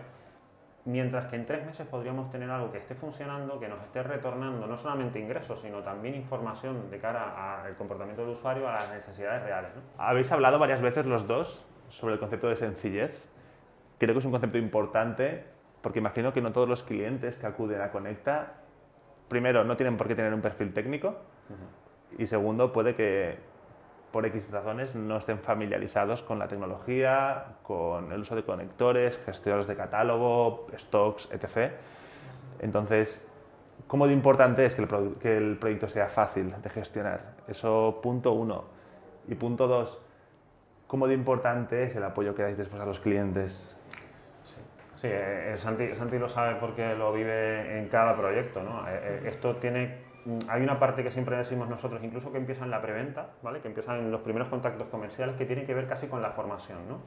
mientras 0.89 1.27
que 1.27 1.37
en 1.37 1.45
tres 1.45 1.67
meses 1.67 1.87
podríamos 1.87 2.31
tener 2.31 2.51
algo 2.51 2.73
que 2.73 2.79
esté 2.79 2.95
funcionando, 2.95 3.61
que 3.61 3.69
nos 3.69 3.81
esté 3.83 4.03
retornando 4.03 4.67
no 4.67 4.77
solamente 4.79 5.21
ingresos, 5.21 5.61
sino 5.61 5.81
también 5.83 6.15
información 6.15 6.91
de 6.91 6.99
cara 6.99 7.63
al 7.63 7.77
comportamiento 7.77 8.23
del 8.23 8.31
usuario, 8.31 8.67
a 8.67 8.73
las 8.73 8.91
necesidades 8.91 9.43
reales. 9.43 9.71
¿no? 9.77 9.83
Habéis 9.99 10.33
hablado 10.33 10.59
varias 10.59 10.81
veces 10.81 11.05
los 11.05 11.27
dos 11.27 11.63
sobre 11.91 12.15
el 12.15 12.21
concepto 12.21 12.49
de 12.49 12.57
sencillez. 12.57 13.29
Creo 13.99 14.15
que 14.15 14.21
es 14.21 14.25
un 14.25 14.31
concepto 14.31 14.57
importante 14.57 15.45
porque 15.83 15.99
imagino 15.99 16.33
que 16.33 16.41
no 16.41 16.53
todos 16.53 16.69
los 16.69 16.83
clientes 16.83 17.37
que 17.37 17.47
acuden 17.47 17.83
a 17.83 17.91
Conecta, 17.91 18.55
primero, 19.29 19.65
no 19.65 19.77
tienen 19.77 19.99
por 19.99 20.09
qué 20.09 20.15
tener 20.15 20.33
un 20.33 20.41
perfil 20.41 20.73
técnico 20.73 21.17
y 22.17 22.25
segundo, 22.27 22.73
puede 22.73 22.95
que 22.95 23.39
por 24.13 24.25
X 24.27 24.51
razones 24.51 24.95
no 24.95 25.17
estén 25.17 25.39
familiarizados 25.39 26.23
con 26.23 26.39
la 26.39 26.49
tecnología, 26.49 27.45
con 27.63 28.13
el 28.13 28.21
uso 28.21 28.35
de 28.35 28.43
conectores, 28.43 29.19
gestores 29.25 29.67
de 29.67 29.77
catálogo, 29.77 30.67
stocks, 30.77 31.29
etc. 31.31 31.73
Entonces, 32.61 33.25
¿cómo 33.87 34.07
de 34.07 34.13
importante 34.13 34.65
es 34.65 34.75
que 34.75 34.83
el, 34.83 35.19
que 35.21 35.57
proyecto 35.61 35.89
sea 35.89 36.09
fácil 36.09 36.55
de 36.63 36.71
gestionar? 36.71 37.35
Eso 37.47 38.01
punto 38.03 38.33
uno. 38.33 38.65
Y 39.29 39.35
punto 39.35 39.67
dos, 39.67 39.99
¿cómo 40.87 41.07
de 41.07 41.15
importante 41.15 41.85
es 41.85 41.97
el 41.97 42.05
apoyo 42.05 42.35
que 42.35 42.43
dais 42.43 42.57
después 42.57 42.81
a 42.81 42.87
los 42.87 42.99
clientes? 42.99 43.77
Sí, 44.99 45.07
eh, 45.07 45.55
eh, 45.55 45.59
Santi, 45.59 46.19
lo 46.19 46.29
sabe 46.29 46.57
porque 46.57 46.97
lo 46.97 47.13
vive 47.13 47.79
en 47.79 47.89
cada 47.89 48.17
proyecto. 48.17 48.63
¿no? 48.65 48.85
Eh, 48.89 49.23
esto 49.27 49.55
tiene, 49.57 50.08
hay 50.49 50.63
una 50.63 50.79
parte 50.79 51.03
que 51.03 51.11
siempre 51.11 51.37
decimos 51.37 51.69
nosotros, 51.69 52.03
incluso 52.03 52.33
que 52.33 52.39
empieza 52.39 52.65
en 52.65 52.71
la 52.71 52.83
preventa, 52.83 53.29
¿vale? 53.43 53.61
que 53.61 53.69
empieza 53.69 53.97
en 53.97 54.11
los 54.11 54.21
primeros 54.21 54.49
contactos 54.49 54.89
comerciales, 54.89 55.37
que 55.37 55.47
tiene 55.47 55.65
que 55.65 55.75
ver 55.75 55.87
casi 55.87 56.07
con 56.07 56.21
la 56.23 56.31
formación. 56.31 56.79
¿no? 56.89 56.99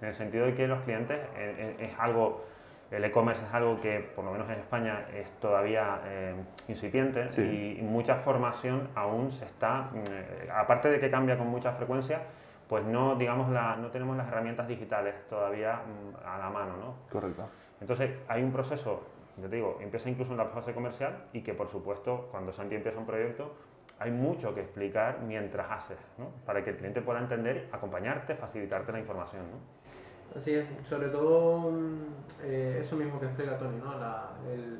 En 0.00 0.08
el 0.08 0.14
sentido 0.14 0.46
de 0.46 0.54
que 0.54 0.66
los 0.66 0.80
clientes 0.82 1.18
eh, 1.36 1.76
eh, 1.78 1.86
es 1.86 1.98
algo, 1.98 2.44
el 2.90 3.04
e-commerce 3.04 3.44
es 3.44 3.52
algo 3.52 3.78
que, 3.80 4.00
por 4.14 4.24
lo 4.24 4.32
menos 4.32 4.48
en 4.48 4.58
España, 4.58 5.06
es 5.14 5.30
todavía 5.32 6.00
eh, 6.06 6.34
incipiente 6.68 7.28
Sí. 7.30 7.42
y, 7.42 7.80
y 7.80 7.82
mucha 7.82 8.16
formación 8.16 8.88
aún 8.94 9.30
se 9.30 9.44
está, 9.44 9.90
mm, 9.92 9.96
eh, 10.10 10.48
aparte 10.54 10.88
de 10.90 10.98
que 11.00 11.10
cambia 11.10 11.36
con 11.36 11.48
mucha 11.48 11.72
frecuencia, 11.72 12.22
pues 12.68 12.84
no, 12.84 13.16
digamos, 13.16 13.50
la, 13.50 13.76
no 13.76 13.88
tenemos 13.88 14.16
las 14.16 14.28
herramientas 14.28 14.66
digitales 14.68 15.14
todavía 15.28 15.74
mm, 15.76 16.26
a 16.26 16.38
la 16.38 16.50
mano, 16.50 16.76
¿no? 16.76 16.94
Correcto. 17.10 17.48
Entonces, 17.80 18.10
hay 18.28 18.42
un 18.42 18.52
proceso, 18.52 19.02
te 19.48 19.56
digo, 19.56 19.78
empieza 19.80 20.08
incluso 20.10 20.32
en 20.32 20.38
la 20.38 20.46
fase 20.46 20.72
comercial 20.74 21.26
y 21.32 21.42
que, 21.42 21.54
por 21.54 21.68
supuesto, 21.68 22.28
cuando 22.30 22.52
Santi 22.52 22.74
empieza 22.74 22.98
un 22.98 23.06
proyecto, 23.06 23.52
hay 23.98 24.10
mucho 24.10 24.54
que 24.54 24.60
explicar 24.62 25.20
mientras 25.26 25.70
haces, 25.70 25.98
¿no? 26.18 26.28
Para 26.46 26.64
que 26.64 26.70
el 26.70 26.76
cliente 26.76 27.02
pueda 27.02 27.18
entender, 27.20 27.68
acompañarte, 27.72 28.34
facilitarte 28.34 28.92
la 28.92 28.98
información, 29.00 29.42
¿no? 29.50 30.38
Así 30.38 30.54
es, 30.54 30.66
sobre 30.84 31.08
todo 31.08 31.70
mm, 31.72 31.98
eh, 32.44 32.78
eso 32.80 32.96
mismo 32.96 33.18
que 33.18 33.26
explica 33.26 33.58
Tony, 33.58 33.76
¿no? 33.78 33.98
La- 33.98 34.30
el, 34.50 34.78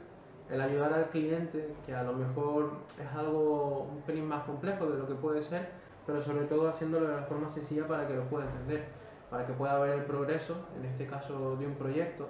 el 0.48 0.60
ayudar 0.60 0.92
al 0.92 1.06
cliente, 1.10 1.74
que 1.86 1.94
a 1.94 2.02
lo 2.02 2.12
mejor 2.12 2.70
es 2.98 3.06
algo 3.16 3.88
un 3.92 4.02
pelín 4.02 4.26
más 4.26 4.44
complejo 4.44 4.86
de 4.86 4.98
lo 4.98 5.06
que 5.06 5.14
puede 5.14 5.42
ser, 5.42 5.68
pero 6.06 6.20
sobre 6.20 6.46
todo 6.46 6.68
haciéndolo 6.68 7.08
de 7.08 7.16
la 7.16 7.22
forma 7.22 7.50
sencilla 7.52 7.86
para 7.86 8.06
que 8.08 8.14
lo 8.14 8.24
pueda 8.24 8.46
entender, 8.46 8.84
para 9.30 9.46
que 9.46 9.52
pueda 9.52 9.78
ver 9.80 9.98
el 9.98 10.04
progreso, 10.04 10.56
en 10.78 10.84
este 10.86 11.06
caso 11.06 11.56
de 11.56 11.66
un 11.66 11.74
proyecto, 11.74 12.28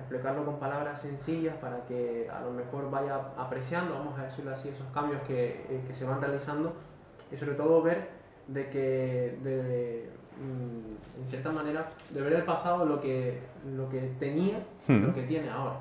explicarlo 0.00 0.44
con 0.44 0.58
palabras 0.58 1.00
sencillas 1.00 1.54
para 1.56 1.84
que 1.86 2.28
a 2.30 2.40
lo 2.40 2.50
mejor 2.50 2.90
vaya 2.90 3.16
apreciando, 3.38 3.94
vamos 3.94 4.18
a 4.18 4.24
decirlo 4.24 4.52
así, 4.52 4.68
esos 4.68 4.86
cambios 4.92 5.22
que, 5.22 5.66
eh, 5.70 5.84
que 5.86 5.94
se 5.94 6.04
van 6.04 6.20
realizando. 6.20 6.72
Y 7.32 7.36
sobre 7.36 7.54
todo 7.54 7.80
ver 7.82 8.08
de 8.48 8.68
que 8.70 9.38
de, 9.42 10.10
mm, 10.40 11.20
en 11.22 11.28
cierta 11.28 11.50
manera 11.52 11.88
de 12.10 12.20
ver 12.22 12.32
el 12.32 12.42
pasado 12.44 12.84
lo 12.84 13.00
que 13.00 13.38
lo 13.76 13.88
que 13.88 14.00
tenía 14.18 14.58
y 14.88 14.92
lo 14.98 15.14
que 15.14 15.22
tiene 15.22 15.48
ahora. 15.50 15.76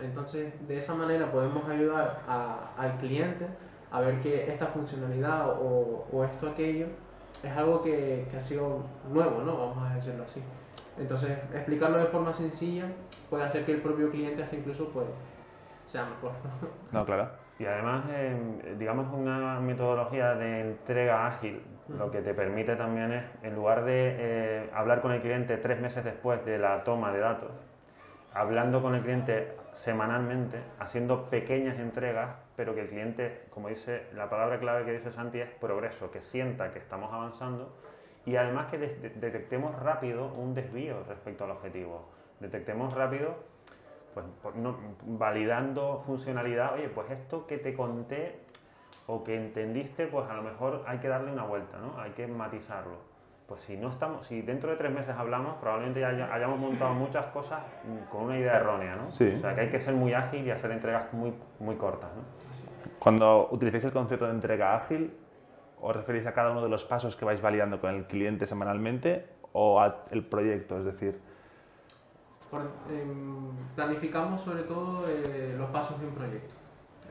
Entonces 0.00 0.52
de 0.68 0.76
esa 0.78 0.94
manera 0.94 1.30
podemos 1.32 1.66
ayudar 1.68 2.22
a- 2.28 2.70
al 2.76 2.98
cliente 2.98 3.46
a 3.90 4.00
ver 4.00 4.20
que 4.20 4.50
esta 4.52 4.66
funcionalidad 4.66 5.48
o, 5.50 6.06
o 6.12 6.24
esto 6.24 6.48
aquello 6.50 6.86
es 7.42 7.50
algo 7.56 7.82
que, 7.82 8.26
que 8.30 8.36
ha 8.36 8.40
sido 8.40 8.80
nuevo 9.10 9.42
no 9.42 9.56
vamos 9.58 9.90
a 9.90 9.94
decirlo 9.94 10.24
así. 10.24 10.40
Entonces 10.98 11.30
explicarlo 11.54 11.98
de 11.98 12.06
forma 12.06 12.32
sencilla 12.32 12.84
puede 13.30 13.44
hacer 13.44 13.64
que 13.64 13.72
el 13.72 13.80
propio 13.82 14.10
cliente 14.10 14.42
hasta 14.42 14.56
incluso 14.56 14.90
pues 14.90 15.06
sea 15.86 16.04
mejor 16.06 16.32
¿no? 16.92 17.00
No, 17.00 17.04
claro. 17.06 17.28
Y 17.58 17.64
además, 17.64 18.04
eh, 18.10 18.74
digamos, 18.78 19.06
una 19.12 19.60
metodología 19.60 20.34
de 20.34 20.60
entrega 20.60 21.26
ágil, 21.26 21.62
lo 21.88 22.10
que 22.10 22.20
te 22.20 22.34
permite 22.34 22.76
también 22.76 23.12
es, 23.12 23.24
en 23.42 23.54
lugar 23.54 23.84
de 23.84 24.14
eh, 24.18 24.70
hablar 24.74 25.00
con 25.00 25.12
el 25.12 25.22
cliente 25.22 25.56
tres 25.56 25.80
meses 25.80 26.04
después 26.04 26.44
de 26.44 26.58
la 26.58 26.84
toma 26.84 27.12
de 27.12 27.20
datos, 27.20 27.50
hablando 28.34 28.82
con 28.82 28.94
el 28.94 29.02
cliente 29.02 29.56
semanalmente, 29.72 30.58
haciendo 30.78 31.30
pequeñas 31.30 31.78
entregas, 31.78 32.36
pero 32.56 32.74
que 32.74 32.82
el 32.82 32.88
cliente, 32.88 33.44
como 33.50 33.68
dice, 33.68 34.06
la 34.14 34.28
palabra 34.28 34.58
clave 34.58 34.84
que 34.84 34.92
dice 34.92 35.10
Santi 35.10 35.40
es 35.40 35.48
progreso, 35.50 36.10
que 36.10 36.20
sienta 36.20 36.70
que 36.72 36.78
estamos 36.78 37.10
avanzando 37.12 37.74
y 38.26 38.36
además 38.36 38.66
que 38.70 38.76
de- 38.78 38.88
de- 38.98 39.10
detectemos 39.10 39.74
rápido 39.80 40.30
un 40.36 40.54
desvío 40.54 41.04
respecto 41.08 41.44
al 41.44 41.52
objetivo. 41.52 42.10
Detectemos 42.40 42.92
rápido 42.94 43.34
pues, 44.14 44.26
por 44.42 44.56
no- 44.56 44.76
validando 45.04 46.02
funcionalidad, 46.06 46.74
oye, 46.74 46.88
pues 46.88 47.10
esto 47.10 47.46
que 47.46 47.58
te 47.58 47.74
conté 47.74 48.40
o 49.06 49.22
que 49.24 49.36
entendiste, 49.36 50.06
pues 50.06 50.28
a 50.28 50.34
lo 50.34 50.42
mejor 50.42 50.82
hay 50.86 50.98
que 50.98 51.08
darle 51.08 51.30
una 51.32 51.44
vuelta, 51.44 51.78
¿no? 51.78 52.00
Hay 52.00 52.10
que 52.12 52.26
matizarlo. 52.26 52.96
Pues 53.46 53.60
si 53.60 53.76
no 53.76 53.90
estamos, 53.90 54.26
si 54.26 54.42
dentro 54.42 54.70
de 54.70 54.76
tres 54.76 54.90
meses 54.90 55.14
hablamos, 55.16 55.54
probablemente 55.60 56.00
ya 56.00 56.08
haya- 56.08 56.34
hayamos 56.34 56.58
montado 56.58 56.92
muchas 56.94 57.26
cosas 57.26 57.60
mm, 57.84 58.10
con 58.10 58.22
una 58.24 58.38
idea 58.38 58.56
errónea, 58.56 58.96
¿no? 58.96 59.12
Sí. 59.12 59.32
O 59.36 59.40
sea, 59.40 59.54
que 59.54 59.60
hay 59.62 59.68
que 59.70 59.80
ser 59.80 59.94
muy 59.94 60.12
ágil 60.14 60.44
y 60.46 60.50
hacer 60.50 60.72
entregas 60.72 61.12
muy, 61.12 61.32
muy 61.60 61.76
cortas, 61.76 62.10
¿no? 62.16 62.22
Cuando 62.98 63.48
utilizáis 63.52 63.84
el 63.84 63.92
concepto 63.92 64.24
de 64.26 64.32
entrega 64.32 64.74
ágil, 64.74 65.14
¿os 65.80 65.94
referís 65.94 66.26
a 66.26 66.32
cada 66.32 66.50
uno 66.50 66.62
de 66.62 66.68
los 66.68 66.84
pasos 66.84 67.14
que 67.14 67.24
vais 67.24 67.40
validando 67.40 67.80
con 67.80 67.94
el 67.94 68.06
cliente 68.06 68.46
semanalmente 68.46 69.26
o 69.52 69.80
al 69.80 69.94
proyecto? 70.28 70.78
Es 70.78 70.84
decir, 70.86 71.20
Por- 72.50 72.70
em, 72.90 73.50
planificamos 73.74 74.40
sobre 74.42 74.62
todo 74.62 75.04
eh, 75.08 75.54
los 75.58 75.68
pasos 75.70 76.00
de 76.00 76.06
un 76.06 76.14
proyecto. 76.14 76.54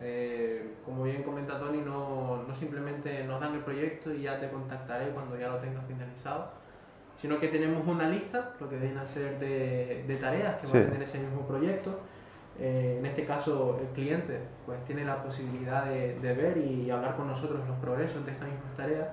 Eh, 0.01 0.75
como 0.85 1.03
bien 1.03 1.23
comenta 1.23 1.59
Tony, 1.59 1.79
no, 1.79 2.43
no 2.47 2.53
simplemente 2.55 3.23
nos 3.25 3.39
dan 3.39 3.53
el 3.55 3.61
proyecto 3.61 4.13
y 4.13 4.23
ya 4.23 4.39
te 4.39 4.49
contactaré 4.49 5.09
cuando 5.09 5.37
ya 5.37 5.49
lo 5.49 5.57
tengas 5.57 5.85
finalizado, 5.85 6.49
sino 7.17 7.39
que 7.39 7.47
tenemos 7.49 7.85
una 7.87 8.09
lista, 8.09 8.53
lo 8.59 8.69
que 8.69 8.77
viene 8.77 8.99
a 8.99 9.05
ser 9.05 9.39
de, 9.39 10.03
de 10.07 10.15
tareas 10.17 10.55
que 10.59 10.67
Sí. 10.67 10.73
va 10.73 10.79
a 10.79 10.85
tener 10.85 11.01
ese 11.03 11.19
mismo 11.19 11.41
proyecto. 11.47 11.99
Eh, 12.57 12.97
en 12.99 13.05
este 13.05 13.25
caso, 13.25 13.77
el 13.81 13.87
cliente 13.89 14.39
pues, 14.65 14.83
tiene 14.85 15.03
la 15.03 15.21
posibilidad 15.21 15.85
de, 15.85 16.17
de 16.19 16.33
ver 16.33 16.57
y 16.57 16.89
hablar 16.89 17.15
con 17.17 17.27
nosotros 17.27 17.59
los 17.67 17.77
progresos 17.79 18.25
de 18.25 18.31
estas 18.31 18.47
mismas 18.47 18.75
tareas 18.77 19.09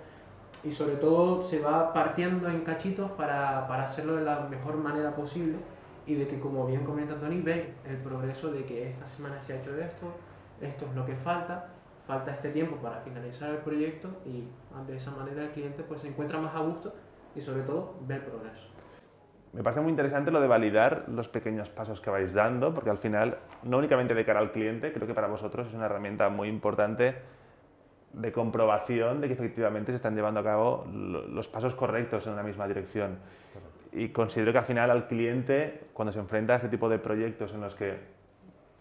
y 0.65 0.71
sobre 0.71 0.95
todo 0.97 1.43
se 1.43 1.59
va 1.59 1.93
partiendo 1.93 2.49
en 2.49 2.61
cachitos 2.61 3.11
para, 3.13 3.67
para 3.67 3.85
hacerlo 3.87 4.15
de 4.15 4.23
la 4.25 4.41
mejor 4.49 4.77
manera 4.77 5.15
posible 5.17 5.57
y 6.07 6.15
de 6.15 6.27
que 6.27 6.39
como 6.41 6.67
bien 6.67 6.85
comenta 6.85 7.19
Tony, 7.19 7.41
ve 7.41 7.75
el 7.89 7.97
progreso 7.99 8.51
de 8.51 8.65
que 8.65 8.91
esta 8.91 9.07
semana 9.07 9.41
se 9.43 9.53
ha 9.53 9.57
hecho 9.57 9.77
esto, 9.79 10.13
esto 10.61 10.87
es 10.87 10.95
lo 10.95 11.07
que 11.07 11.15
falta, 11.17 11.69
falta 12.07 12.33
este 12.33 12.51
tiempo 12.51 12.77
para 12.77 13.01
finalizar 13.01 13.51
el 13.51 13.59
proyecto 13.59 14.09
y 14.27 14.45
de 14.87 14.97
esa 14.97 15.11
manera 15.13 15.45
el 15.45 15.51
cliente 15.51 15.83
pues 15.83 16.01
se 16.01 16.09
encuentra 16.09 16.39
más 16.39 16.55
a 16.55 16.61
gusto 16.61 16.95
y 17.35 17.41
sobre 17.41 17.63
todo 17.63 17.95
ve 18.07 18.17
el 18.17 18.23
progreso. 18.23 18.69
me 19.53 19.63
parece 19.63 19.81
muy 19.81 19.91
interesante 19.91 20.31
lo 20.31 20.41
de 20.41 20.49
validar 20.49 21.05
los 21.09 21.29
pequeños 21.29 21.71
pasos 21.71 22.01
que 22.01 22.11
vais 22.11 22.35
dando, 22.35 22.75
porque 22.75 22.91
al 22.91 22.99
final, 22.99 23.39
no 23.63 23.79
únicamente 23.79 24.15
de 24.15 24.25
cara 24.25 24.41
al 24.41 24.53
cliente, 24.53 24.93
creo 24.93 25.07
que 25.07 25.15
para 25.15 25.29
vosotros 25.29 25.69
es 25.69 25.75
una 25.75 25.87
herramienta 25.87 26.29
muy 26.29 26.49
importante 26.49 27.17
de 28.13 28.33
comprobación 28.33 29.21
de 29.21 29.29
que 29.29 29.35
efectivamente 29.35 29.93
se 29.93 29.97
están 29.97 30.15
llevando 30.15 30.41
a 30.41 30.45
cabo 30.45 30.85
los 30.93 31.49
pasos 31.49 31.75
correctos 31.75 32.27
en 32.27 32.35
una 32.35 32.43
misma 32.43 32.69
dirección. 32.69 33.19
Y 33.93 34.09
considero 34.09 34.53
que 34.53 34.59
al 34.59 34.65
final 34.65 34.91
al 34.91 35.07
cliente, 35.07 35.89
cuando 35.93 36.13
se 36.13 36.19
enfrenta 36.19 36.55
a 36.55 36.57
este 36.57 36.69
tipo 36.69 36.89
de 36.89 36.99
proyectos 36.99 37.53
en 37.53 37.61
los 37.61 37.75
que 37.75 37.99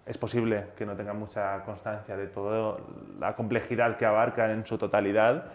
es 0.05 0.17
posible 0.17 0.67
que 0.75 0.85
no 0.85 0.95
tenga 0.95 1.13
mucha 1.13 1.63
constancia 1.63 2.17
de 2.17 2.27
toda 2.27 2.77
la 3.19 3.35
complejidad 3.35 3.97
que 3.97 4.05
abarcan 4.05 4.51
en 4.51 4.65
su 4.65 4.77
totalidad, 4.77 5.45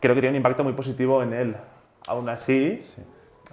creo 0.00 0.14
que 0.14 0.20
tiene 0.20 0.34
un 0.34 0.36
impacto 0.36 0.64
muy 0.64 0.72
positivo 0.72 1.22
en 1.22 1.32
él. 1.32 1.56
Aún 2.08 2.28
así, 2.28 2.82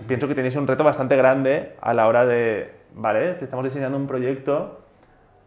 pienso 0.08 0.27
que 0.27 0.36
tenéis 0.36 0.55
un 0.55 0.67
reto 0.67 0.84
bastante 0.84 1.15
grande 1.15 1.75
a 1.82 1.93
la 1.93 2.08
hora 2.08 2.25
de, 2.25 2.74
vale, 2.96 3.34
te 3.34 3.46
estamos 3.46 3.65
diseñando 3.65 3.98
un 3.98 4.08
proyecto, 4.08 4.82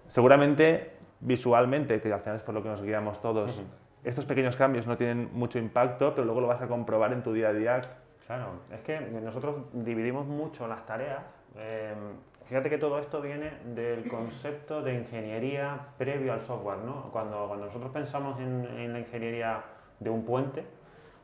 seguramente 0.09 0.93
visualmente, 1.21 2.01
que 2.01 2.13
al 2.13 2.21
final 2.21 2.37
es 2.37 2.43
por 2.43 2.55
lo 2.55 2.63
que 2.63 2.69
nos 2.69 2.83
guiamos 2.83 3.21
todos, 3.21 3.63
estos 4.05 4.25
pequeños 4.25 4.57
cambios 4.57 4.87
no 4.87 4.97
tienen 4.97 5.31
mucho 5.33 5.59
impacto, 5.59 6.15
pero 6.15 6.25
luego 6.25 6.41
lo 6.41 6.47
vas 6.47 6.63
a 6.63 6.69
comprobar 6.69 7.13
en 7.13 7.23
tu 7.23 7.33
día 7.33 7.49
a 7.49 7.53
día. 7.53 7.81
Claro, 8.26 8.61
es 8.73 8.80
que 8.80 9.00
nosotros 9.00 9.56
dividimos 9.73 10.26
mucho 10.26 10.66
las 10.66 10.85
tareas. 10.85 11.23
Em, 11.56 12.16
fíjate 12.45 12.68
que 12.68 12.78
todo 12.78 12.99
esto 12.99 13.21
viene 13.21 13.52
del 13.64 14.09
concepto 14.11 14.83
de 14.83 14.95
ingeniería 14.95 15.78
previo 15.97 16.33
al 16.33 16.40
software, 16.40 16.78
¿no? 16.78 17.11
Cuando, 17.12 17.47
cuando 17.47 17.66
nosotros 17.66 17.92
pensamos 17.92 18.38
en, 18.40 18.66
en 18.78 18.92
la 18.92 18.99
ingeniería 18.99 19.62
de 20.00 20.11
un 20.11 20.25
puente, 20.25 20.64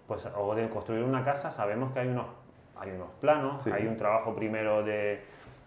pues, 0.06 0.28
o 0.37 0.54
de 0.54 0.68
construir 0.68 1.02
una 1.02 1.25
casa, 1.25 1.50
sabemos 1.50 1.92
que 1.92 2.00
hay 2.00 2.09
unos, 2.09 2.26
hay 2.76 2.90
unos 2.92 3.11
planos, 3.21 3.66
hay 3.66 3.87
un 3.87 3.97
trabajo 3.97 4.35
primero 4.35 4.82
de 4.82 5.25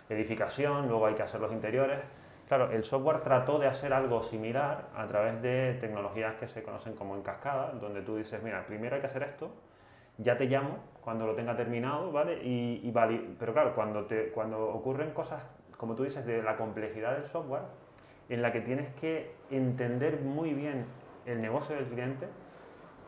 edificación, 0.10 0.88
luego 0.88 1.08
hay 1.08 1.16
que 1.16 1.24
hacer 1.24 1.42
los 1.42 1.52
interiores. 1.52 2.00
Claro, 2.48 2.72
el 2.72 2.84
software 2.84 3.22
trató 3.22 3.58
de 3.58 3.68
hacer 3.68 3.92
algo 3.92 4.22
similar 4.22 4.86
a 4.96 5.08
través 5.08 5.42
de 5.42 5.78
tecnologías 5.82 6.36
que 6.36 6.48
se 6.48 6.62
conocen 6.62 6.94
como 6.94 7.16
en 7.16 7.24
cascada, 7.24 7.72
donde 7.72 8.02
tú 8.02 8.18
dices, 8.18 8.42
mira, 8.44 8.66
primero 8.68 8.96
hay 8.96 9.02
que 9.02 9.08
hacer 9.08 9.24
esto, 9.24 9.50
ya 10.18 10.38
te 10.38 10.46
llamo 10.46 10.78
cuando 11.02 11.28
lo 11.28 11.36
tenga 11.36 11.56
terminado, 11.56 12.12
¿vale? 12.12 12.44
Y, 12.44 12.82
y 12.84 12.92
Pero 13.40 13.54
claro, 13.54 13.76
cuando, 13.76 14.06
te, 14.06 14.32
cuando 14.32 14.70
ocurren 14.70 15.12
cosas, 15.12 15.46
como 15.78 15.96
tú 15.96 16.04
dices, 16.04 16.26
de 16.26 16.42
la 16.42 16.58
complejidad 16.58 17.14
del 17.14 17.28
software, 17.28 17.64
en 18.30 18.42
la 18.42 18.52
que 18.52 18.62
tienes 18.62 18.90
que 18.96 19.36
entender 19.52 20.22
muy 20.22 20.54
bien 20.54 20.86
el 21.26 21.42
negocio 21.42 21.76
del 21.76 21.86
cliente, 21.86 22.28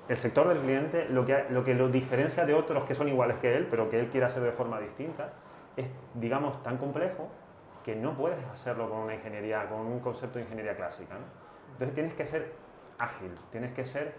el 0.09 0.17
sector 0.17 0.47
del 0.47 0.59
cliente, 0.59 1.09
lo 1.09 1.25
que, 1.25 1.45
lo 1.49 1.63
que 1.63 1.73
lo 1.73 1.89
diferencia 1.89 2.45
de 2.45 2.53
otros 2.53 2.85
que 2.85 2.93
son 2.93 3.07
iguales 3.09 3.37
que 3.37 3.55
él, 3.55 3.67
pero 3.69 3.89
que 3.89 3.99
él 3.99 4.07
quiere 4.09 4.25
hacer 4.25 4.43
de 4.43 4.51
forma 4.51 4.79
distinta, 4.79 5.33
es, 5.75 5.91
digamos, 6.13 6.61
tan 6.63 6.77
complejo 6.77 7.29
que 7.83 7.95
no 7.95 8.15
puedes 8.15 8.43
hacerlo 8.45 8.89
con 8.89 8.99
una 8.99 9.15
ingeniería, 9.15 9.67
con 9.67 9.79
un 9.79 9.99
concepto 9.99 10.39
de 10.39 10.43
ingeniería 10.43 10.75
clásica. 10.75 11.15
Entonces 11.71 11.93
tienes 11.93 12.13
que 12.13 12.25
ser 12.25 12.53
ágil, 12.97 13.31
tienes 13.51 13.71
que 13.71 13.85
ser 13.85 14.13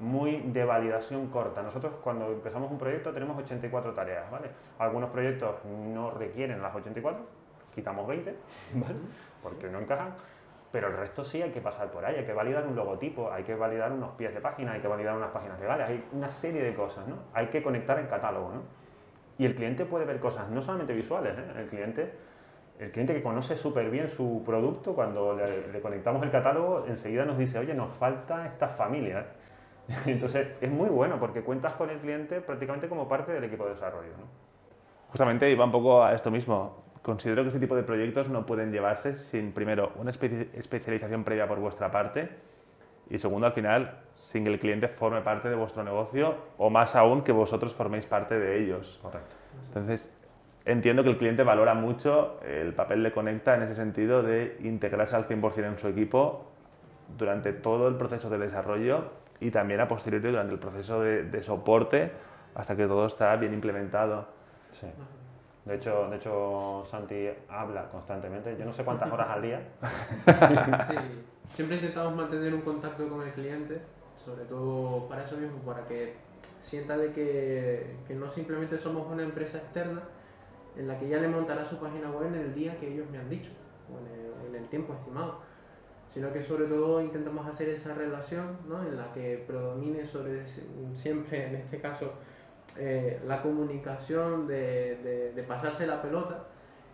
muy 0.00 0.40
de 0.40 0.64
validación 0.64 1.28
corta. 1.28 1.62
Nosotros 1.62 1.94
cuando 2.02 2.32
empezamos 2.32 2.70
un 2.70 2.78
proyecto 2.78 3.12
tenemos 3.12 3.36
84 3.38 3.92
tareas, 3.92 4.30
¿vale? 4.30 4.48
Algunos 4.78 5.10
proyectos 5.10 5.56
no 5.64 6.10
requieren 6.10 6.60
las 6.60 6.74
84, 6.74 7.20
quitamos 7.74 8.06
20, 8.06 8.36
¿vale? 8.74 8.94
Porque 9.42 9.68
no 9.68 9.80
encajan 9.80 10.14
pero 10.74 10.88
el 10.88 10.96
resto 10.96 11.22
sí 11.22 11.40
hay 11.40 11.52
que 11.52 11.60
pasar 11.60 11.92
por 11.92 12.04
ahí, 12.04 12.16
hay 12.16 12.24
que 12.24 12.32
validar 12.32 12.66
un 12.66 12.74
logotipo, 12.74 13.30
hay 13.30 13.44
que 13.44 13.54
validar 13.54 13.92
unos 13.92 14.10
pies 14.16 14.34
de 14.34 14.40
página, 14.40 14.72
hay 14.72 14.80
que 14.80 14.88
validar 14.88 15.16
unas 15.16 15.30
páginas 15.30 15.60
legales, 15.60 15.88
hay 15.88 16.04
una 16.10 16.28
serie 16.28 16.64
de 16.64 16.74
cosas, 16.74 17.06
¿no? 17.06 17.14
Hay 17.32 17.46
que 17.46 17.62
conectar 17.62 17.96
el 18.00 18.08
catálogo, 18.08 18.50
¿no? 18.52 18.62
Y 19.38 19.46
el 19.46 19.54
cliente 19.54 19.84
puede 19.84 20.04
ver 20.04 20.18
cosas 20.18 20.50
no 20.50 20.60
solamente 20.60 20.92
visuales, 20.92 21.38
¿eh? 21.38 21.44
el 21.60 21.68
cliente 21.68 22.12
el 22.78 22.90
cliente 22.90 23.14
que 23.14 23.22
conoce 23.22 23.56
súper 23.56 23.88
bien 23.88 24.08
su 24.08 24.42
producto, 24.44 24.94
cuando 24.94 25.36
le, 25.36 25.80
conectamos 25.80 26.22
el 26.24 26.32
catálogo, 26.32 26.84
enseguida 26.88 27.24
nos 27.24 27.38
dice, 27.38 27.58
oye, 27.58 27.72
nos 27.72 27.94
falta 27.96 28.44
esta 28.44 28.68
familia. 28.68 29.26
Entonces, 30.06 30.48
es 30.60 30.70
muy 30.70 30.88
bueno 30.88 31.18
porque 31.18 31.42
cuentas 31.42 31.74
con 31.74 31.90
el 31.90 31.98
cliente 31.98 32.40
prácticamente 32.40 32.88
como 32.88 33.08
parte 33.08 33.32
del 33.32 33.44
equipo 33.44 33.64
de 33.64 33.70
desarrollo. 33.70 34.10
¿no? 34.18 34.26
Justamente 35.10 35.50
iba 35.50 35.64
un 35.64 35.72
poco 35.72 36.02
a 36.02 36.14
esto 36.14 36.30
mismo 36.30 36.84
considero 37.04 37.42
que 37.42 37.48
este 37.48 37.60
tipo 37.60 37.76
de 37.76 37.82
proyectos 37.82 38.30
no 38.30 38.46
pueden 38.46 38.72
llevarse 38.72 39.14
sin, 39.14 39.52
primero, 39.52 39.92
una 39.96 40.10
especialización 40.10 41.22
previa 41.22 41.46
por 41.46 41.60
vuestra 41.60 41.90
parte 41.90 42.30
y 43.10 43.18
segundo, 43.18 43.46
al 43.46 43.52
final, 43.52 43.98
sin 44.14 44.44
que 44.44 44.50
el 44.50 44.58
cliente 44.58 44.88
forme 44.88 45.20
parte 45.20 45.50
de 45.50 45.54
vuestro 45.54 45.84
negocio 45.84 46.34
o 46.56 46.70
más 46.70 46.96
aún 46.96 47.22
que 47.22 47.32
vosotros 47.32 47.74
forméis 47.74 48.06
parte 48.06 48.38
de 48.38 48.58
ellos. 48.58 48.98
Correcto. 49.02 49.36
Entonces, 49.68 50.10
entiendo 50.64 51.02
que 51.02 51.10
el 51.10 51.18
cliente 51.18 51.42
valora 51.42 51.74
mucho 51.74 52.40
el 52.42 52.72
papel 52.72 53.02
de 53.02 53.12
Conecta 53.12 53.54
en 53.54 53.62
ese 53.62 53.74
sentido 53.74 54.22
de 54.22 54.56
integrarse 54.62 55.14
al 55.14 55.28
100% 55.28 55.66
en 55.66 55.78
su 55.78 55.88
equipo 55.88 56.46
durante 57.18 57.52
todo 57.52 57.88
el 57.88 57.96
proceso 57.96 58.30
de 58.30 58.38
desarrollo 58.38 59.10
y 59.40 59.50
también 59.50 59.80
a 59.80 59.88
posteriori 59.88 60.28
durante 60.28 60.52
el 60.52 60.58
proceso 60.58 61.00
de, 61.00 61.24
de 61.24 61.42
soporte 61.42 62.12
hasta 62.54 62.76
que 62.76 62.86
todo 62.86 63.06
está 63.06 63.34
bien 63.36 63.52
implementado. 63.52 64.26
Sí. 64.70 64.86
De 65.64 65.76
hecho, 65.76 66.08
de 66.10 66.16
hecho, 66.16 66.82
Santi 66.84 67.28
habla 67.48 67.88
constantemente. 67.90 68.56
Yo 68.58 68.64
no 68.64 68.72
sé 68.72 68.84
cuántas 68.84 69.10
horas 69.10 69.28
al 69.30 69.42
día. 69.42 69.62
Sí, 70.88 71.56
siempre 71.56 71.76
intentamos 71.76 72.14
mantener 72.14 72.52
un 72.52 72.62
contacto 72.62 73.08
con 73.08 73.22
el 73.22 73.32
cliente, 73.32 73.80
sobre 74.22 74.44
todo 74.44 75.08
para 75.08 75.24
eso 75.24 75.36
mismo, 75.36 75.58
para 75.60 75.86
que 75.86 76.16
sienta 76.60 76.96
de 76.96 77.12
que, 77.12 77.96
que 78.06 78.14
no 78.14 78.28
simplemente 78.28 78.78
somos 78.78 79.10
una 79.10 79.22
empresa 79.22 79.58
externa 79.58 80.02
en 80.76 80.88
la 80.88 80.98
que 80.98 81.08
ya 81.08 81.18
le 81.18 81.28
montará 81.28 81.64
su 81.64 81.78
página 81.78 82.10
web 82.10 82.26
en 82.26 82.34
el 82.34 82.54
día 82.54 82.78
que 82.78 82.92
ellos 82.92 83.08
me 83.10 83.18
han 83.18 83.30
dicho, 83.30 83.50
o 83.92 83.98
en 83.98 84.06
el, 84.12 84.48
en 84.48 84.62
el 84.62 84.68
tiempo 84.68 84.94
estimado, 84.94 85.40
sino 86.14 86.32
que 86.32 86.40
sobre 86.40 86.66
todo 86.66 87.00
intentamos 87.00 87.44
hacer 87.44 87.68
esa 87.70 87.92
relación 87.92 88.56
¿no? 88.68 88.80
en 88.82 88.96
la 88.96 89.12
que 89.12 89.42
predomine 89.48 90.06
sobre 90.06 90.44
siempre, 90.94 91.48
en 91.48 91.56
este 91.56 91.80
caso, 91.80 92.12
eh, 92.78 93.20
la 93.26 93.42
comunicación, 93.42 94.46
de, 94.46 95.32
de, 95.34 95.42
pasarse 95.42 95.88
la 95.88 96.00
pelota 96.00 96.44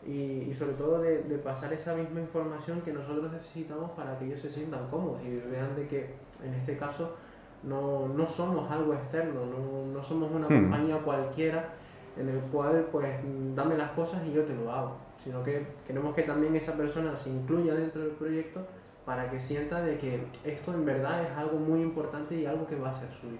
y, 0.06 0.48
y 0.50 0.54
sobre 0.54 0.72
todo 0.72 1.02
de, 1.02 1.22
de, 1.24 1.36
pasar 1.36 1.72
esa 1.74 1.94
misma 1.94 2.20
información 2.20 2.80
que 2.80 2.92
nosotros 2.92 3.30
necesitamos 3.30 3.90
para 3.90 4.18
que 4.18 4.24
ellos 4.24 4.40
se 4.40 4.50
sientan 4.50 4.88
cómodos 4.88 5.22
y 5.22 5.36
vean 5.50 5.76
de 5.76 5.86
que 5.86 6.14
en 6.42 6.54
este 6.54 6.78
caso 6.78 7.14
no, 7.62 8.08
no 8.08 8.26
somos 8.26 8.70
algo 8.70 8.94
externo, 8.94 9.44
no, 9.44 9.86
no 9.92 10.02
somos 10.02 10.32
una 10.32 10.46
hmm. 10.46 10.62
compañía 10.62 10.98
cualquiera 10.98 11.74
en 12.16 12.28
el 12.30 12.40
cual 12.50 12.88
pues 12.90 13.08
dame 13.54 13.76
las 13.76 13.90
cosas 13.92 14.22
y 14.26 14.32
yo 14.32 14.44
te 14.44 14.54
lo 14.54 14.72
hago, 14.72 14.96
sino 15.22 15.42
que 15.42 15.66
queremos 15.86 16.14
que 16.14 16.22
también 16.22 16.56
esa 16.56 16.74
persona 16.74 17.14
se 17.14 17.30
incluya 17.30 17.74
dentro 17.74 18.00
del 18.00 18.12
proyecto 18.12 18.66
para 19.04 19.30
que 19.30 19.40
sienta 19.40 19.80
de 19.80 19.98
que 19.98 20.24
esto 20.44 20.72
en 20.72 20.84
verdad 20.84 21.22
es 21.22 21.36
algo 21.36 21.58
muy 21.58 21.80
importante 21.80 22.34
y 22.34 22.46
algo 22.46 22.66
que 22.66 22.76
va 22.76 22.90
a 22.90 22.96
ser 22.98 23.08
suyo 23.20 23.38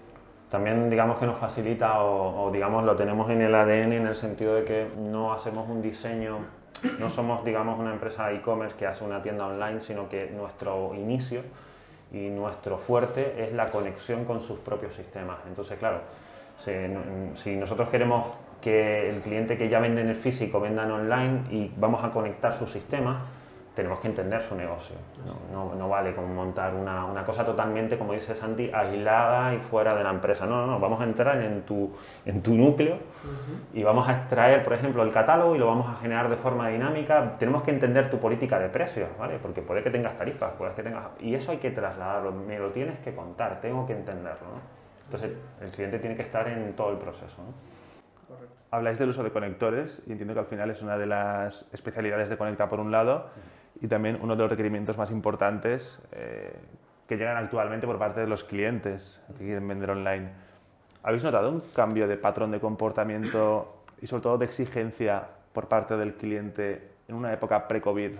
también 0.51 0.89
digamos 0.89 1.17
que 1.17 1.25
nos 1.25 1.37
facilita 1.37 2.03
o, 2.03 2.51
digamos 2.51 2.83
lo 2.83 2.95
tenemos 2.97 3.29
en 3.29 3.41
el 3.41 3.55
ADN 3.55 3.93
en 3.93 4.05
el 4.05 4.17
sentido 4.17 4.55
de 4.55 4.65
que 4.65 4.87
no 4.97 5.31
hacemos 5.31 5.67
un 5.69 5.81
diseño, 5.81 6.39
no 6.99 7.07
somos 7.07 7.45
digamos 7.45 7.79
una 7.79 7.93
empresa 7.93 8.31
e-commerce 8.33 8.75
que 8.75 8.85
hace 8.85 9.05
una 9.05 9.21
tienda 9.21 9.47
online, 9.47 9.79
sino 9.79 10.09
que 10.09 10.29
nuestro 10.29 10.93
inicio 10.93 11.41
y 12.11 12.29
nuestro 12.29 12.77
fuerte 12.77 13.45
es 13.45 13.53
la 13.53 13.69
conexión 13.69 14.25
con 14.25 14.41
sus 14.41 14.59
propios 14.59 14.93
sistemas. 14.93 15.37
Entonces, 15.47 15.79
claro, 15.79 16.01
si, 16.57 16.71
si 17.35 17.55
nosotros 17.55 17.87
queremos 17.87 18.25
que 18.59 19.09
el 19.09 19.21
cliente 19.21 19.57
que 19.57 19.69
ya 19.69 19.79
vende 19.79 20.01
en 20.01 20.09
el 20.09 20.17
físico 20.17 20.59
venda 20.59 20.83
en 20.83 20.91
online 20.91 21.43
y 21.49 21.71
vamos 21.77 22.03
a 22.03 22.11
conectar 22.11 22.51
sus 22.51 22.69
sistemas, 22.69 23.21
tenemos 23.73 23.99
que 23.99 24.07
entender 24.07 24.41
su 24.41 24.55
negocio. 24.55 24.95
No, 25.51 25.73
no, 25.75 25.87
vale 25.87 26.13
como 26.13 26.27
montar 26.27 26.73
una, 26.73 27.05
una, 27.05 27.23
cosa 27.23 27.45
totalmente, 27.45 27.97
como 27.97 28.13
dice 28.13 28.35
Santi, 28.35 28.69
aislada 28.73 29.53
y 29.53 29.59
fuera 29.59 29.95
de 29.95 30.03
la 30.03 30.09
empresa. 30.09 30.45
No, 30.45 30.65
no, 30.65 30.67
no, 30.67 30.79
vamos 30.79 30.99
a 30.99 31.05
entrar 31.05 31.41
en 31.41 31.61
tu, 31.61 31.91
en 32.25 32.41
tu 32.41 32.53
núcleo 32.53 32.97
y 33.73 33.83
vamos 33.83 34.09
a 34.09 34.13
extraer, 34.13 34.63
por 34.63 34.73
ejemplo, 34.73 35.03
el 35.03 35.11
catálogo 35.11 35.55
y 35.55 35.59
lo 35.59 35.67
vamos 35.67 35.87
a 35.89 35.95
generar 35.95 36.29
de 36.29 36.35
forma 36.35 36.67
dinámica. 36.67 37.37
Tenemos 37.37 37.61
que 37.63 37.71
entender 37.71 38.09
tu 38.09 38.19
política 38.19 38.59
de 38.59 38.67
precios, 38.67 39.09
¿vale? 39.17 39.39
Porque 39.41 39.61
puede 39.61 39.81
que 39.83 39.89
tengas 39.89 40.17
tarifas, 40.17 40.51
puede 40.53 40.73
que 40.73 40.83
tengas... 40.83 41.05
Y 41.19 41.33
eso 41.33 41.51
hay 41.51 41.57
que 41.57 41.71
trasladarlo, 41.71 42.33
me 42.33 42.59
lo 42.59 42.71
tienes 42.71 42.99
que 42.99 43.15
contar, 43.15 43.61
tengo 43.61 43.85
que 43.85 43.93
entenderlo, 43.93 44.47
¿no? 44.47 44.81
Entonces, 45.05 45.31
el 45.61 45.71
cliente 45.71 45.99
tiene 45.99 46.15
que 46.15 46.23
estar 46.23 46.47
en 46.47 46.73
todo 46.73 46.91
el 46.91 46.97
proceso, 46.97 47.37
¿no? 47.41 47.71
Habláis 48.71 48.97
del 48.97 49.09
uso 49.09 49.21
de 49.21 49.31
conectores 49.31 50.01
y 50.07 50.13
entiendo 50.13 50.33
que 50.33 50.39
al 50.39 50.45
final 50.45 50.71
es 50.71 50.81
una 50.81 50.97
de 50.97 51.05
las 51.05 51.65
especialidades 51.73 52.29
de 52.29 52.37
Conecta 52.37 52.69
por 52.69 52.79
un 52.79 52.89
lado 52.89 53.29
y 53.79 53.87
también 53.87 54.19
uno 54.21 54.35
de 54.35 54.41
los 54.41 54.49
requerimientos 54.49 54.97
más 54.97 55.11
importantes 55.11 55.99
eh, 56.11 56.53
que 57.07 57.17
llegan 57.17 57.37
actualmente 57.37 57.87
por 57.87 57.97
parte 57.97 58.21
de 58.21 58.27
los 58.27 58.43
clientes 58.43 59.23
que 59.37 59.45
quieren 59.45 59.67
vender 59.67 59.91
online. 59.91 60.29
¿Habéis 61.03 61.23
notado 61.23 61.49
un 61.49 61.61
cambio 61.73 62.07
de 62.07 62.17
patrón 62.17 62.51
de 62.51 62.59
comportamiento 62.59 63.83
y 64.01 64.07
sobre 64.07 64.23
todo 64.23 64.37
de 64.37 64.45
exigencia 64.45 65.27
por 65.53 65.67
parte 65.67 65.97
del 65.97 66.15
cliente 66.15 66.91
en 67.07 67.15
una 67.15 67.33
época 67.33 67.67
pre-COVID, 67.67 68.17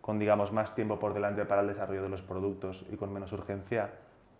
con 0.00 0.18
digamos 0.18 0.52
más 0.52 0.74
tiempo 0.74 0.98
por 0.98 1.14
delante 1.14 1.44
para 1.44 1.62
el 1.62 1.68
desarrollo 1.68 2.02
de 2.02 2.08
los 2.08 2.22
productos 2.22 2.84
y 2.90 2.96
con 2.96 3.12
menos 3.12 3.32
urgencia, 3.32 3.90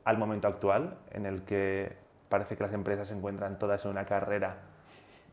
al 0.04 0.18
momento 0.18 0.48
actual 0.48 0.96
en 1.10 1.26
el 1.26 1.42
que 1.42 1.92
parece 2.28 2.56
que 2.56 2.62
las 2.62 2.72
empresas 2.72 3.08
se 3.08 3.14
encuentran 3.14 3.58
todas 3.58 3.84
en 3.84 3.90
una 3.90 4.04
carrera 4.04 4.56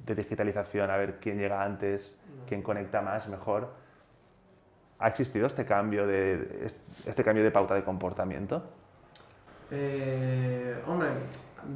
de 0.05 0.15
digitalización, 0.15 0.89
a 0.89 0.97
ver 0.97 1.19
quién 1.19 1.37
llega 1.37 1.63
antes, 1.63 2.19
quién 2.47 2.61
conecta 2.61 3.01
más, 3.01 3.27
mejor? 3.27 3.69
¿Ha 5.05 5.09
existido 5.09 5.45
este 5.45 5.65
cambio 5.65 6.07
de, 6.07 6.65
este 7.05 7.23
cambio 7.23 7.43
de 7.43 7.51
pauta 7.51 7.75
de 7.75 7.83
comportamiento? 7.83 8.63
Eh, 9.69 10.81
hombre, 10.87 11.09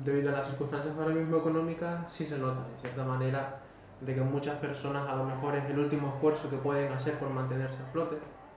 debido 0.04 0.30
a 0.30 0.32
las 0.32 0.48
circunstancias 0.48 0.96
ahora 0.98 1.14
mismo 1.14 1.38
económicas, 1.38 2.12
sí 2.12 2.26
se 2.26 2.40
nota, 2.40 2.62
de 2.62 2.82
cierta 2.82 3.04
manera, 3.04 3.60
de 4.02 4.16
que 4.16 4.22
muchas 4.22 4.58
personas 4.58 5.08
a 5.08 5.16
lo 5.16 5.26
mejor 5.26 5.56
es 5.58 5.70
el 5.70 5.78
último 5.78 6.08
esfuerzo 6.16 6.50
que 6.50 6.58
pueden 6.58 6.92
hacer 6.92 7.20
por 7.20 7.30
mantenerse 7.30 7.78
a 7.84 7.92
flote 7.92 8.16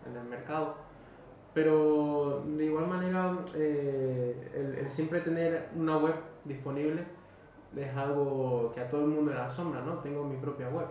en 0.09 0.17
el 0.17 0.25
mercado. 0.25 0.77
Pero 1.53 2.43
de 2.47 2.65
igual 2.65 2.87
manera, 2.87 3.37
eh, 3.55 4.79
el, 4.81 4.89
siempre 4.89 5.21
tener 5.21 5.69
una 5.77 5.99
web 5.99 6.15
disponible 6.47 7.05
es 7.77 7.95
algo 7.95 8.73
que 8.75 8.81
a 8.81 8.89
todo 8.89 9.03
el 9.03 9.09
mundo 9.09 9.35
le 9.35 9.39
asombra, 9.39 9.83
¿no? 9.83 9.99
Tengo 9.99 10.25
mi 10.25 10.39
propia 10.39 10.71
web. 10.71 10.87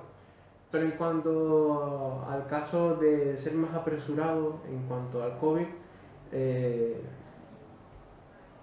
Pero 0.72 0.86
en 0.86 0.92
cuanto 0.92 2.26
al 2.30 2.48
caso 2.48 2.96
de 2.96 3.38
ser 3.38 3.54
más 3.54 3.74
apresurado 3.74 4.62
en 4.70 4.84
cuanto 4.88 5.22
al 5.22 5.38
COVID, 5.38 5.66
eh, 6.32 7.02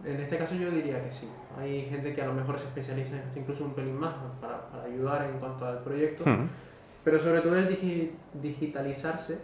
en 0.04 0.20
este 0.20 0.38
caso 0.38 0.54
yo 0.54 0.70
diría 0.70 1.02
que 1.04 1.10
sí. 1.10 1.28
Hay 1.58 1.82
gente 1.86 2.14
que 2.14 2.22
a 2.22 2.26
lo 2.26 2.32
mejor 2.32 2.58
se 2.58 2.66
especializa 2.66 3.16
en 3.16 3.18
esto 3.18 3.38
incluso 3.38 3.64
un 3.64 3.74
pelín 3.74 3.98
más 3.98 4.14
para, 4.40 4.68
para 4.70 4.84
ayudar 4.84 5.28
en 5.30 5.38
cuanto 5.38 5.66
al 5.66 5.80
proyecto. 5.80 6.24
Pero 7.04 7.18
sobre 7.18 7.40
todo 7.40 7.56
el 7.56 7.68
digitalizarse 8.34 9.38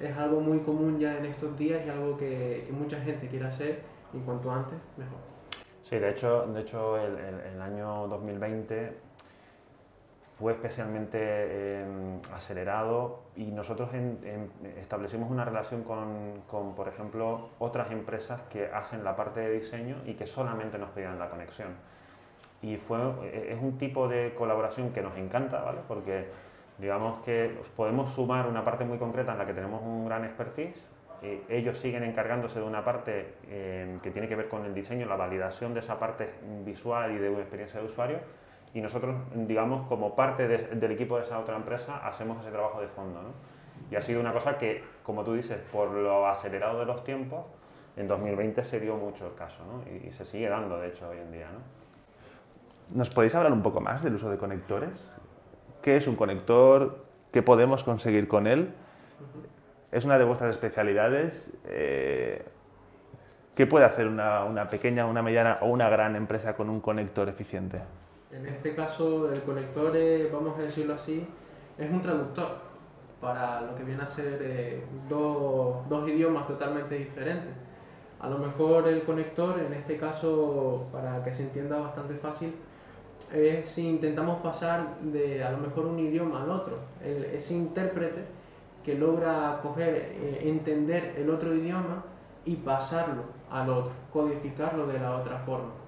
es 0.00 0.16
algo 0.16 0.40
muy 0.40 0.60
común 0.60 0.98
ya 0.98 1.18
en 1.18 1.26
estos 1.26 1.56
días 1.58 1.82
y 1.86 1.90
algo 1.90 2.16
que, 2.16 2.64
que, 2.66 2.72
mucha 2.72 2.98
gente 3.00 3.28
quiere 3.28 3.46
hacer 3.46 3.80
y 4.14 4.18
cuanto 4.20 4.50
antes 4.50 4.78
mejor. 4.96 5.18
Sí, 5.82 5.98
de 5.98 6.10
hecho, 6.10 6.46
de 6.46 6.60
hecho 6.60 6.96
el, 6.98 7.18
el, 7.18 7.60
año 7.60 8.06
2020 8.08 8.92
fue 10.40 10.52
especialmente 10.52 11.82
em, 11.82 12.18
acelerado 12.34 13.24
y 13.36 13.44
nosotros 13.50 13.90
establecimos 14.80 15.30
una 15.30 15.44
relación 15.44 15.84
con, 15.84 16.74
por 16.74 16.88
ejemplo, 16.88 17.50
otras 17.58 17.90
empresas 17.90 18.40
que 18.48 18.70
hacen 18.72 19.04
la 19.04 19.14
parte 19.16 19.40
de 19.40 19.50
diseño 19.52 19.96
y 20.06 20.14
que 20.14 20.26
solamente 20.26 20.78
nos 20.78 20.88
pedían 20.90 21.18
la 21.18 21.28
conexión. 21.28 21.68
Y 22.62 22.78
fue, 22.78 22.98
e, 23.22 23.52
es 23.52 23.60
un 23.60 23.76
tipo 23.76 24.08
de 24.08 24.32
colaboración 24.34 24.94
que 24.94 25.02
nos 25.02 25.14
encanta, 25.18 25.60
¿vale? 25.60 25.80
Porque 25.86 26.28
digamos 26.78 27.22
que 27.22 27.58
podemos 27.76 28.08
sumar 28.08 28.46
una 28.46 28.64
parte 28.64 28.86
muy 28.86 28.96
concreta 28.96 29.32
en 29.32 29.38
la 29.38 29.44
que 29.44 29.52
tenemos 29.52 29.82
un 29.82 30.06
gran 30.06 30.24
expertise. 30.24 30.82
Eh, 31.20 31.42
ellos 31.50 31.76
siguen 31.76 32.02
encargándose 32.02 32.60
de 32.60 32.64
una 32.64 32.82
parte 32.82 33.34
em, 33.50 34.00
que 34.00 34.10
tiene 34.10 34.26
que 34.26 34.36
ver 34.36 34.48
con 34.48 34.64
el 34.64 34.72
diseño, 34.72 35.04
la 35.04 35.16
validación 35.16 35.74
de 35.74 35.80
esa 35.80 35.98
parte 35.98 36.30
visual 36.64 37.12
y 37.12 37.18
de 37.18 37.28
una 37.28 37.40
experiencia 37.40 37.78
de 37.78 37.84
usuario 37.84 38.20
y 38.72 38.80
nosotros, 38.80 39.16
digamos, 39.34 39.86
como 39.88 40.14
parte 40.14 40.46
del 40.46 40.92
equipo 40.92 41.16
de 41.16 41.24
esa 41.24 41.38
otra 41.38 41.56
empresa, 41.56 42.06
hacemos 42.06 42.40
ese 42.40 42.50
trabajo 42.50 42.80
de 42.80 42.86
fondo. 42.86 43.20
¿no? 43.20 43.30
Y 43.90 43.96
ha 43.96 44.02
sido 44.02 44.20
una 44.20 44.32
cosa 44.32 44.58
que, 44.58 44.84
como 45.02 45.24
tú 45.24 45.34
dices, 45.34 45.58
por 45.72 45.90
lo 45.90 46.28
acelerado 46.28 46.78
de 46.78 46.86
los 46.86 47.02
tiempos, 47.02 47.44
en 47.96 48.06
2020 48.06 48.62
se 48.62 48.78
dio 48.78 48.96
mucho 48.96 49.26
el 49.26 49.34
caso 49.34 49.64
¿no? 49.64 49.82
y, 50.06 50.12
se 50.12 50.24
sigue 50.24 50.48
dando, 50.48 50.78
de 50.78 50.88
hecho, 50.88 51.08
hoy 51.08 51.18
en 51.18 51.32
día. 51.32 51.48
¿no? 51.50 52.96
¿Nos 52.96 53.10
podéis 53.10 53.34
hablar 53.34 53.52
un 53.52 53.62
poco 53.62 53.80
más 53.80 54.04
del 54.04 54.14
uso 54.14 54.30
de 54.30 54.38
conectores? 54.38 55.10
¿Qué 55.82 55.96
es 55.96 56.06
un 56.06 56.14
conector? 56.14 57.04
¿Qué 57.32 57.42
podemos 57.42 57.82
conseguir 57.82 58.28
con 58.28 58.46
él? 58.46 58.72
Es 59.90 60.04
una 60.04 60.16
de 60.18 60.24
vuestras 60.24 60.50
especialidades. 60.50 61.52
Eh, 61.66 62.44
¿Qué 63.56 63.66
puede 63.66 63.84
hacer 63.84 64.06
una, 64.06 64.44
una 64.44 64.70
pequeña, 64.70 65.06
una 65.06 65.22
mediana 65.22 65.58
o 65.62 65.66
una 65.66 65.88
gran 65.88 66.14
empresa 66.14 66.54
con 66.54 66.70
un 66.70 66.80
conector 66.80 67.28
eficiente? 67.28 67.80
En 68.32 68.46
este 68.46 68.76
caso, 68.76 69.32
el 69.32 69.42
conector, 69.42 69.92
vamos 70.32 70.56
a 70.56 70.62
decirlo 70.62 70.94
así, 70.94 71.26
es 71.76 71.90
un 71.90 72.00
traductor 72.00 72.58
para 73.20 73.60
lo 73.60 73.74
que 73.74 73.82
viene 73.82 74.02
a 74.02 74.06
ser 74.06 74.38
eh, 74.40 74.84
dos, 75.08 75.88
dos, 75.88 76.08
idiomas 76.08 76.46
totalmente 76.46 76.94
diferentes. 76.94 77.52
A 78.20 78.28
lo 78.28 78.38
mejor 78.38 78.86
el 78.86 79.02
conector, 79.02 79.58
en 79.58 79.72
este 79.72 79.96
caso, 79.96 80.86
para 80.92 81.24
que 81.24 81.32
se 81.32 81.42
entienda 81.42 81.78
bastante 81.78 82.14
fácil, 82.14 82.54
es 83.34 83.68
si 83.68 83.88
intentamos 83.88 84.40
pasar 84.40 85.00
de 85.00 85.42
a 85.42 85.50
lo 85.50 85.58
mejor 85.58 85.86
un 85.86 85.98
idioma 85.98 86.42
al 86.42 86.50
otro. 86.50 86.78
ese 87.02 87.54
intérprete 87.54 88.24
que 88.84 88.94
logra 88.94 89.58
coger, 89.62 89.94
eh, 89.94 90.42
entender 90.44 91.14
el 91.18 91.28
otro 91.30 91.54
idioma 91.54 92.04
y 92.44 92.56
pasarlo 92.56 93.24
al 93.50 93.68
otro, 93.68 93.92
codificarlo 94.12 94.86
de 94.86 94.98
la 94.98 95.16
otra 95.16 95.38
forma. 95.40 95.79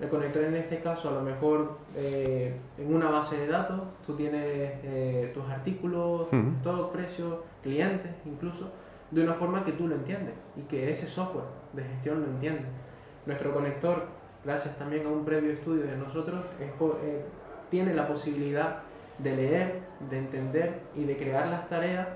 El 0.00 0.08
conector 0.08 0.44
en 0.44 0.56
este 0.56 0.80
caso, 0.80 1.10
a 1.10 1.12
lo 1.12 1.20
mejor 1.20 1.76
eh, 1.94 2.56
en 2.78 2.94
una 2.94 3.10
base 3.10 3.36
de 3.36 3.46
datos, 3.46 3.80
tú 4.06 4.16
tienes 4.16 4.42
eh, 4.82 5.30
tus 5.34 5.44
artículos, 5.44 6.28
todos 6.62 6.90
precios, 6.90 7.34
clientes 7.62 8.10
incluso, 8.24 8.70
de 9.10 9.22
una 9.22 9.34
forma 9.34 9.62
que 9.62 9.72
tú 9.72 9.86
lo 9.88 9.96
entiendes 9.96 10.34
y 10.56 10.62
que 10.62 10.90
ese 10.90 11.06
software 11.06 11.44
de 11.74 11.82
gestión 11.84 12.22
lo 12.22 12.28
entiende. 12.28 12.64
Nuestro 13.26 13.52
conector, 13.52 14.06
gracias 14.42 14.78
también 14.78 15.06
a 15.06 15.10
un 15.10 15.26
previo 15.26 15.52
estudio 15.52 15.82
de 15.82 15.96
nosotros, 15.98 16.46
eh, 16.60 17.24
tiene 17.70 17.92
la 17.94 18.08
posibilidad 18.08 18.78
de 19.18 19.36
leer, 19.36 19.80
de 20.08 20.18
entender 20.18 20.80
y 20.96 21.04
de 21.04 21.18
crear 21.18 21.48
las 21.48 21.68
tareas 21.68 22.08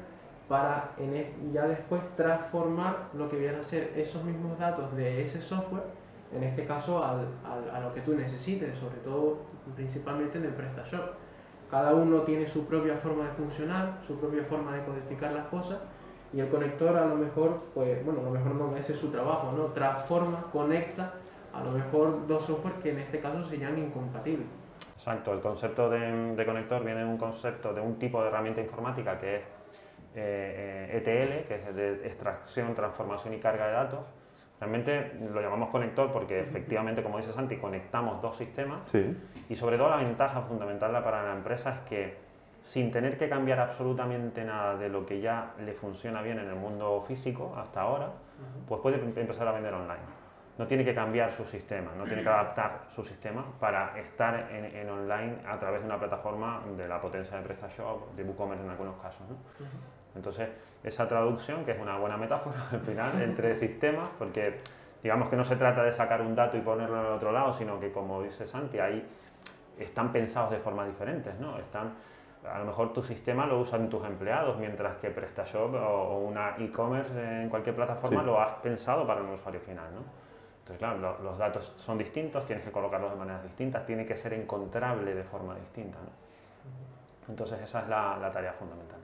para 0.49 0.93
en, 0.99 1.53
ya 1.53 1.67
después 1.67 2.01
transformar 2.17 3.09
lo 3.13 3.29
que 3.29 3.37
vienen 3.37 3.61
a 3.61 3.65
ser 3.65 3.93
esos 3.97 4.25
mismos 4.25 4.59
datos 4.59 4.95
de 4.97 5.23
ese 5.23 5.43
software 5.43 5.85
en 6.35 6.43
este 6.43 6.65
caso 6.65 7.05
al, 7.05 7.29
a 7.73 7.81
lo 7.81 7.95
que 7.95 8.01
tú 8.01 8.15
necesites, 8.15 8.77
sobre 8.79 8.99
todo 8.99 9.39
principalmente 9.75 10.39
en 10.39 10.45
el 10.45 10.53
PrestaShop. 10.53 11.13
Cada 11.71 11.95
uno 11.95 12.23
tiene 12.23 12.47
su 12.49 12.67
propia 12.67 12.97
forma 12.97 13.25
de 13.25 13.31
funcionar, 13.31 13.99
su 14.07 14.19
propia 14.19 14.45
forma 14.45 14.77
de 14.77 14.85
codificar 14.85 15.33
las 15.33 15.47
cosas 15.47 15.79
y 16.33 16.41
el 16.41 16.49
conector 16.49 16.97
a 16.97 17.07
lo 17.07 17.15
mejor, 17.15 17.63
pues 17.75 18.05
bueno, 18.05 18.21
a 18.21 18.25
lo 18.25 18.31
mejor 18.31 18.55
no, 18.55 18.77
ese 18.77 18.93
es 18.93 18.99
su 18.99 19.09
trabajo, 19.09 19.53
¿no? 19.57 19.65
Transforma, 19.67 20.45
conecta 20.53 21.15
a 21.53 21.63
lo 21.63 21.71
mejor 21.71 22.27
dos 22.27 22.45
softwares 22.45 22.81
que 22.83 22.91
en 22.91 22.99
este 22.99 23.21
caso 23.21 23.45
serían 23.45 23.79
incompatibles. 23.79 24.47
Exacto, 24.95 25.33
el 25.33 25.41
concepto 25.41 25.89
de, 25.89 26.35
de 26.35 26.47
conector 26.47 26.85
viene 26.85 27.01
de 27.01 27.07
un 27.07 27.19
concepto 27.19 27.73
de 27.73 27.81
un 27.81 27.99
tipo 27.99 28.21
de 28.21 28.29
herramienta 28.29 28.61
informática 28.61 29.19
que 29.19 29.37
es 29.37 29.43
eh, 30.17 30.91
ETL, 30.93 31.33
eh, 31.33 31.41
e 31.41 31.45
que 31.47 31.55
es 31.55 31.75
de 31.75 32.07
extracción, 32.07 32.75
transformación 32.75 33.35
y 33.35 33.39
carga 33.39 33.67
de 33.67 33.73
datos, 33.73 34.01
Realmente 34.61 35.19
lo 35.33 35.41
llamamos 35.41 35.69
conector 35.71 36.13
porque 36.13 36.41
efectivamente, 36.41 37.03
como 37.03 37.19
dice 37.19 37.33
Santi, 37.33 37.57
conectamos 37.57 38.23
dos 38.23 38.37
sistemas 38.37 38.81
y 39.49 39.57
sobre 39.57 39.77
todo 39.77 39.91
la 39.91 39.97
ventaja 39.97 40.43
fundamental 40.43 40.93
para 41.03 41.23
la 41.23 41.33
empresa 41.33 41.75
es 41.75 41.81
que 41.89 42.17
sin 42.63 42.91
tener 42.91 43.19
que 43.19 43.29
cambiar 43.29 43.61
absolutamente 43.61 44.43
nada 44.43 44.77
de 44.77 44.89
lo 44.89 45.05
que 45.05 45.21
ya 45.21 45.53
le 45.65 45.75
funciona 45.75 46.23
bien 46.23 46.39
en 46.39 46.49
el 46.49 46.57
mundo 46.57 47.05
físico 47.07 47.55
hasta 47.59 47.83
ahora, 47.83 48.11
pues 48.67 48.81
puede 48.81 48.97
empezar 48.97 49.47
a 49.47 49.53
vender 49.53 49.75
online. 49.75 50.24
No 50.57 50.67
tiene 50.67 50.85
que 50.85 50.95
cambiar 50.95 51.33
su 51.33 51.45
sistema, 51.45 51.91
no 51.97 52.05
tiene 52.05 52.23
que 52.23 52.29
adaptar 52.29 52.85
su 52.89 53.03
sistema 53.03 53.45
para 53.59 53.99
estar 53.99 54.49
en, 54.53 54.89
online 54.89 55.39
a 55.49 55.59
través 55.59 55.81
de 55.81 55.87
una 55.87 55.99
plataforma 55.99 56.63
de 56.77 56.87
la 56.87 57.01
potencia 57.01 57.37
de 57.37 57.43
PrestaShop, 57.43 58.15
de 58.15 58.23
WooCommerce 58.23 58.63
en 58.65 58.71
algunos 58.71 58.97
casos. 59.03 59.27
Entonces, 60.15 60.49
esa 60.85 61.09
traducción, 61.09 61.65
que 61.65 61.73
es 61.73 61.81
una 61.81 61.99
buena 61.99 62.17
metáfora 62.17 62.57
al 62.73 62.81
final, 62.81 63.21
entre 63.21 63.55
sistemas, 63.57 64.11
porque 64.19 64.61
digamos 65.03 65.29
que 65.29 65.37
no 65.37 65.45
se 65.45 65.57
trata 65.57 65.83
de 65.83 65.93
sacar 65.93 66.23
un 66.23 66.35
dato 66.35 66.57
y 66.57 66.61
ponerlo 66.61 67.01
en 67.01 67.07
el 67.07 67.13
otro 67.13 67.33
lado, 67.33 67.53
sino 67.53 67.81
que, 67.81 67.91
como 67.91 68.23
dice 68.23 68.47
Santi, 68.47 68.79
ahí 68.79 69.05
están 69.79 70.13
pensados 70.13 70.51
de 70.51 70.59
formas 70.59 70.87
diferentes, 70.87 71.39
¿no? 71.41 71.59
Están, 71.59 71.93
a 72.49 72.59
lo 72.59 72.65
mejor 72.65 72.93
tu 72.93 73.03
sistema 73.03 73.45
lo 73.47 73.59
usan 73.59 73.89
tus 73.89 74.05
empleados, 74.05 74.57
mientras 74.59 74.97
que 74.97 75.11
PrestaShop 75.11 75.75
o, 75.75 76.19
una 76.19 76.57
e-commerce 76.59 77.43
en 77.43 77.49
cualquier 77.49 77.75
plataforma 77.75 78.23
lo 78.23 78.41
has 78.41 78.55
pensado 78.57 79.07
para 79.07 79.21
un 79.21 79.31
usuario 79.31 79.61
final, 79.61 79.87
¿no? 79.95 80.24
Entonces, 80.65 80.79
claro, 80.79 81.23
los 81.23 81.37
datos 81.37 81.75
son 81.77 81.99
distintos, 81.99 82.47
tienes 82.47 82.65
que 82.65 82.73
colocarlos 82.73 83.11
de 83.11 83.19
maneras 83.19 83.43
distintas, 83.43 83.85
tiene 83.85 84.07
que 84.07 84.17
ser 84.17 84.33
encontrable 84.33 85.15
de 85.15 85.23
forma 85.23 85.55
distinta. 85.57 85.99
¿no? 85.99 86.09
Entonces, 87.29 87.61
esa 87.61 87.81
es 87.83 87.89
la, 87.89 88.31
tarea 88.33 88.55
fundamental. 88.55 88.99